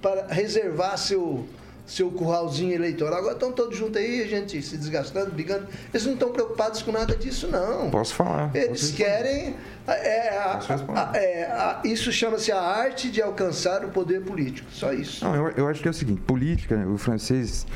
[0.00, 1.44] para reservar seu,
[1.86, 3.18] seu curralzinho eleitoral.
[3.18, 5.66] Agora estão todos juntos aí, a gente se desgastando, brigando.
[5.92, 7.90] Eles não estão preocupados com nada disso, não.
[7.90, 8.50] Posso falar.
[8.54, 9.54] Eles querem.
[9.86, 14.66] É, a, a, é, a, isso chama-se a arte de alcançar o poder político.
[14.70, 15.22] Só isso.
[15.22, 17.66] Não, eu, eu acho que é o seguinte: política, o francês,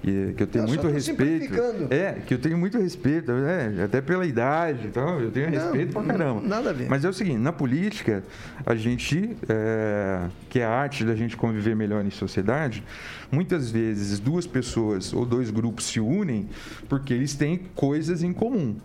[0.00, 1.54] que, que eu tenho eu muito respeito.
[1.90, 5.92] É, que eu tenho muito respeito, é, até pela idade então, eu tenho não, respeito
[5.92, 6.40] pra caramba.
[6.40, 6.88] Nada a ver.
[6.88, 8.22] Mas é o seguinte: na política,
[8.64, 12.84] a gente, é, que é a arte da gente conviver melhor em sociedade,
[13.30, 16.48] muitas vezes duas pessoas ou dois grupos se unem
[16.88, 18.76] porque eles têm coisas em comum.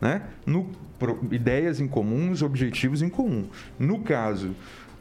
[0.00, 0.22] Né?
[0.44, 0.70] No,
[1.30, 3.46] ideias em comuns, objetivos em comum.
[3.78, 4.54] No caso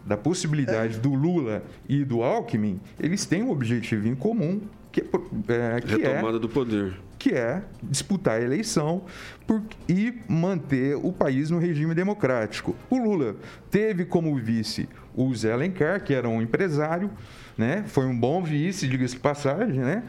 [0.05, 4.61] da possibilidade do Lula e do Alckmin, eles têm um objetivo em comum,
[4.91, 6.93] que, é, que Retomada é, do poder.
[7.17, 9.03] Que é disputar a eleição
[9.47, 12.75] por, e manter o país no regime democrático.
[12.89, 13.35] O Lula
[13.71, 17.09] teve como vice o Zé Alencar, que era um empresário,
[17.57, 17.83] né?
[17.87, 20.03] foi um bom vice, diga-se passagem, né?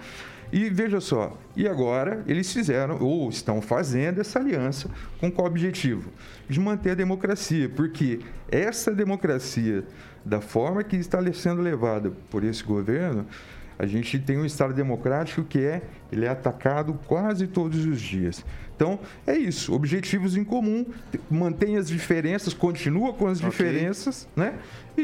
[0.52, 4.88] E veja só, e agora eles fizeram, ou estão fazendo essa aliança
[5.18, 6.10] com qual objetivo?
[6.48, 9.84] De manter a democracia, porque essa democracia,
[10.24, 13.26] da forma que está sendo levada por esse governo,
[13.78, 18.44] a gente tem um Estado democrático que é, ele é atacado quase todos os dias.
[18.76, 19.72] Então, é isso.
[19.74, 20.84] Objetivos em comum,
[21.30, 23.50] mantém as diferenças, continua com as okay.
[23.50, 24.58] diferenças, né?
[24.96, 25.02] E,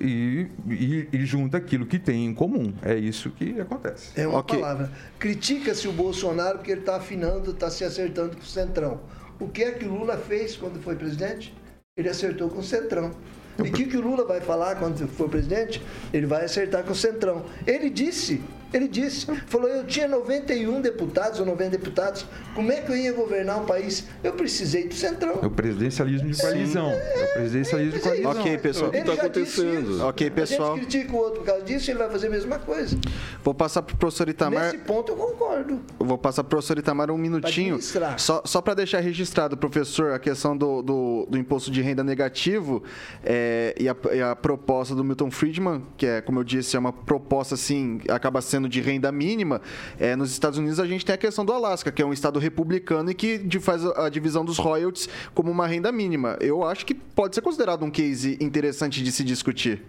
[0.00, 2.72] e, e, e, junta aquilo que tem em comum.
[2.82, 4.18] É isso que acontece.
[4.18, 4.58] É uma okay.
[4.58, 4.90] palavra.
[5.18, 9.00] Critica-se o Bolsonaro porque ele está afinando, está se acertando com o Centrão.
[9.38, 11.54] O que é que o Lula fez quando foi presidente?
[11.96, 13.12] Ele acertou com o Centrão.
[13.58, 15.82] E o que, que o Lula vai falar quando for presidente?
[16.12, 17.44] Ele vai acertar com o Centrão.
[17.66, 18.40] Ele disse
[18.72, 23.12] ele disse, falou, eu tinha 91 deputados ou 90 deputados, como é que eu ia
[23.12, 24.06] governar um país?
[24.22, 25.38] Eu precisei do Centrão.
[25.42, 26.88] É o presidencialismo de coalizão.
[26.88, 28.30] É, é o presidencialismo de é coalizão.
[28.30, 28.88] Ok, pessoal.
[28.88, 30.04] O que está acontecendo?
[30.06, 30.72] Ok, pessoal.
[30.72, 32.96] A gente critica o outro por causa disso, ele vai fazer a mesma coisa.
[33.42, 34.64] Vou passar para o professor Itamar.
[34.64, 35.80] Nesse ponto eu concordo.
[35.98, 37.78] Eu vou passar para o professor Itamar um minutinho.
[38.16, 42.82] Só, só para deixar registrado, professor, a questão do, do, do imposto de renda negativo
[43.24, 46.78] é, e, a, e a proposta do Milton Friedman, que é, como eu disse, é
[46.78, 49.60] uma proposta assim, acaba sendo de renda mínima,
[49.98, 52.38] é, nos Estados Unidos a gente tem a questão do Alasca, que é um estado
[52.38, 56.36] republicano e que faz a divisão dos royalties como uma renda mínima.
[56.40, 59.82] Eu acho que pode ser considerado um case interessante de se discutir.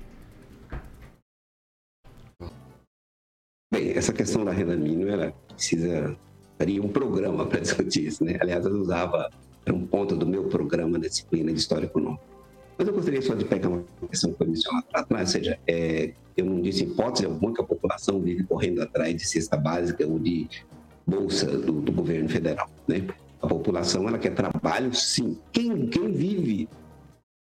[3.74, 6.16] Bem, essa questão da renda mínima, ela precisa
[6.58, 8.38] faria um programa para discutir isso, né?
[8.40, 9.30] Aliás, eu usava
[9.66, 12.33] era um ponto do meu programa da disciplina de História Econômica.
[12.78, 15.60] Mas eu gostaria só de pegar uma questão que foi mencionada lá atrás, ou seja,
[15.68, 20.06] é, eu não disse hipótese alguma que a população vive correndo atrás de cesta básica
[20.06, 20.48] ou de
[21.06, 23.08] bolsa do, do governo federal, né?
[23.42, 25.38] A população, ela quer trabalho, sim.
[25.52, 26.70] Quem, quem vive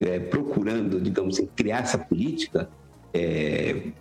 [0.01, 2.69] é, procurando, digamos assim, criar essa política
[3.13, 3.91] é,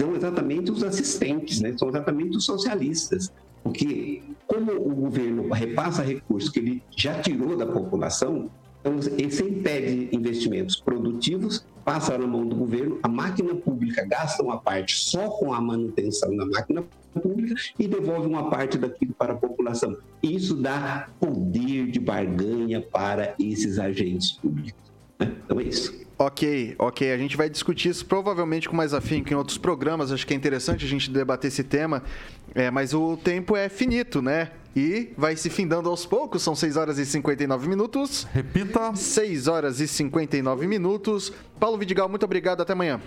[0.00, 1.76] são exatamente os assistentes, né?
[1.78, 3.32] são exatamente os socialistas.
[3.62, 8.50] Porque, como o governo repassa recursos que ele já tirou da população,
[8.80, 14.58] então, esse impede investimentos produtivos, passa na mão do governo, a máquina pública gasta uma
[14.58, 19.36] parte só com a manutenção da máquina pública e devolve uma parte daquilo para a
[19.36, 19.96] população.
[20.22, 24.80] Isso dá poder de barganha para esses agentes públicos.
[25.20, 25.32] Né?
[25.44, 26.00] Então é isso.
[26.18, 27.12] Ok, ok.
[27.12, 30.12] A gente vai discutir isso provavelmente com mais afinco em outros programas.
[30.12, 32.02] Acho que é interessante a gente debater esse tema.
[32.54, 34.50] É, mas o tempo é finito, né?
[34.74, 36.42] E vai se findando aos poucos.
[36.42, 38.26] São 6 horas e 59 minutos.
[38.32, 38.94] Repita.
[38.94, 41.32] 6 horas e 59 minutos.
[41.58, 42.60] Paulo Vidigal, muito obrigado.
[42.60, 43.00] Até amanhã.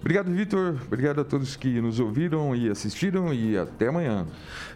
[0.00, 0.78] Obrigado, Vitor.
[0.86, 3.32] Obrigado a todos que nos ouviram e assistiram.
[3.32, 4.26] E até amanhã.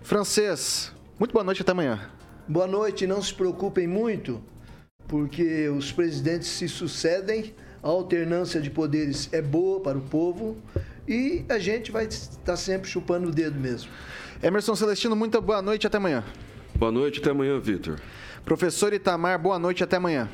[0.02, 1.62] Francês, muito boa noite.
[1.62, 2.00] Até amanhã.
[2.48, 3.06] Boa noite.
[3.06, 4.42] Não se preocupem muito
[5.12, 7.52] porque os presidentes se sucedem,
[7.82, 10.56] a alternância de poderes é boa para o povo
[11.06, 13.90] e a gente vai estar sempre chupando o dedo mesmo.
[14.42, 16.24] Emerson Celestino, muito boa noite, até amanhã.
[16.74, 18.00] Boa noite, até amanhã, Vitor.
[18.42, 20.30] Professor Itamar, boa noite, até amanhã.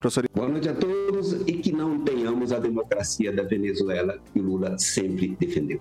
[0.00, 0.28] Professor...
[0.34, 4.76] Boa noite a todos e que não tenhamos a democracia da Venezuela que o Lula
[4.78, 5.80] sempre defendeu.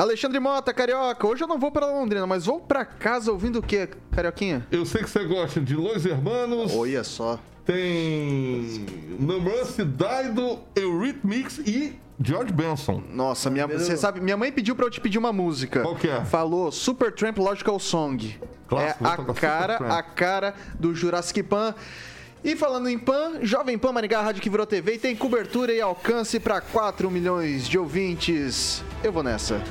[0.00, 1.26] Alexandre Mota, Carioca.
[1.26, 4.66] Hoje eu não vou para Londrina, mas vou para casa ouvindo o quê, Carioquinha?
[4.72, 6.74] Eu sei que você gosta de Los Hermanos.
[6.74, 7.38] Olha só.
[7.66, 8.86] Tem
[9.18, 13.02] Numance Daido, Eurythmics e George Benson.
[13.12, 15.82] Nossa, minha, você sabe, minha mãe pediu para eu te pedir uma música.
[15.82, 16.24] Qual que é?
[16.24, 18.38] Falou Super Tramp Logical Song.
[18.68, 21.74] Clássico, é a cara, a cara do Jurassic Pan.
[22.42, 25.80] E falando em PAN, Jovem Pan Maringá, rádio que virou TV e tem cobertura e
[25.80, 28.82] alcance para 4 milhões de ouvintes.
[29.04, 29.62] Eu vou nessa.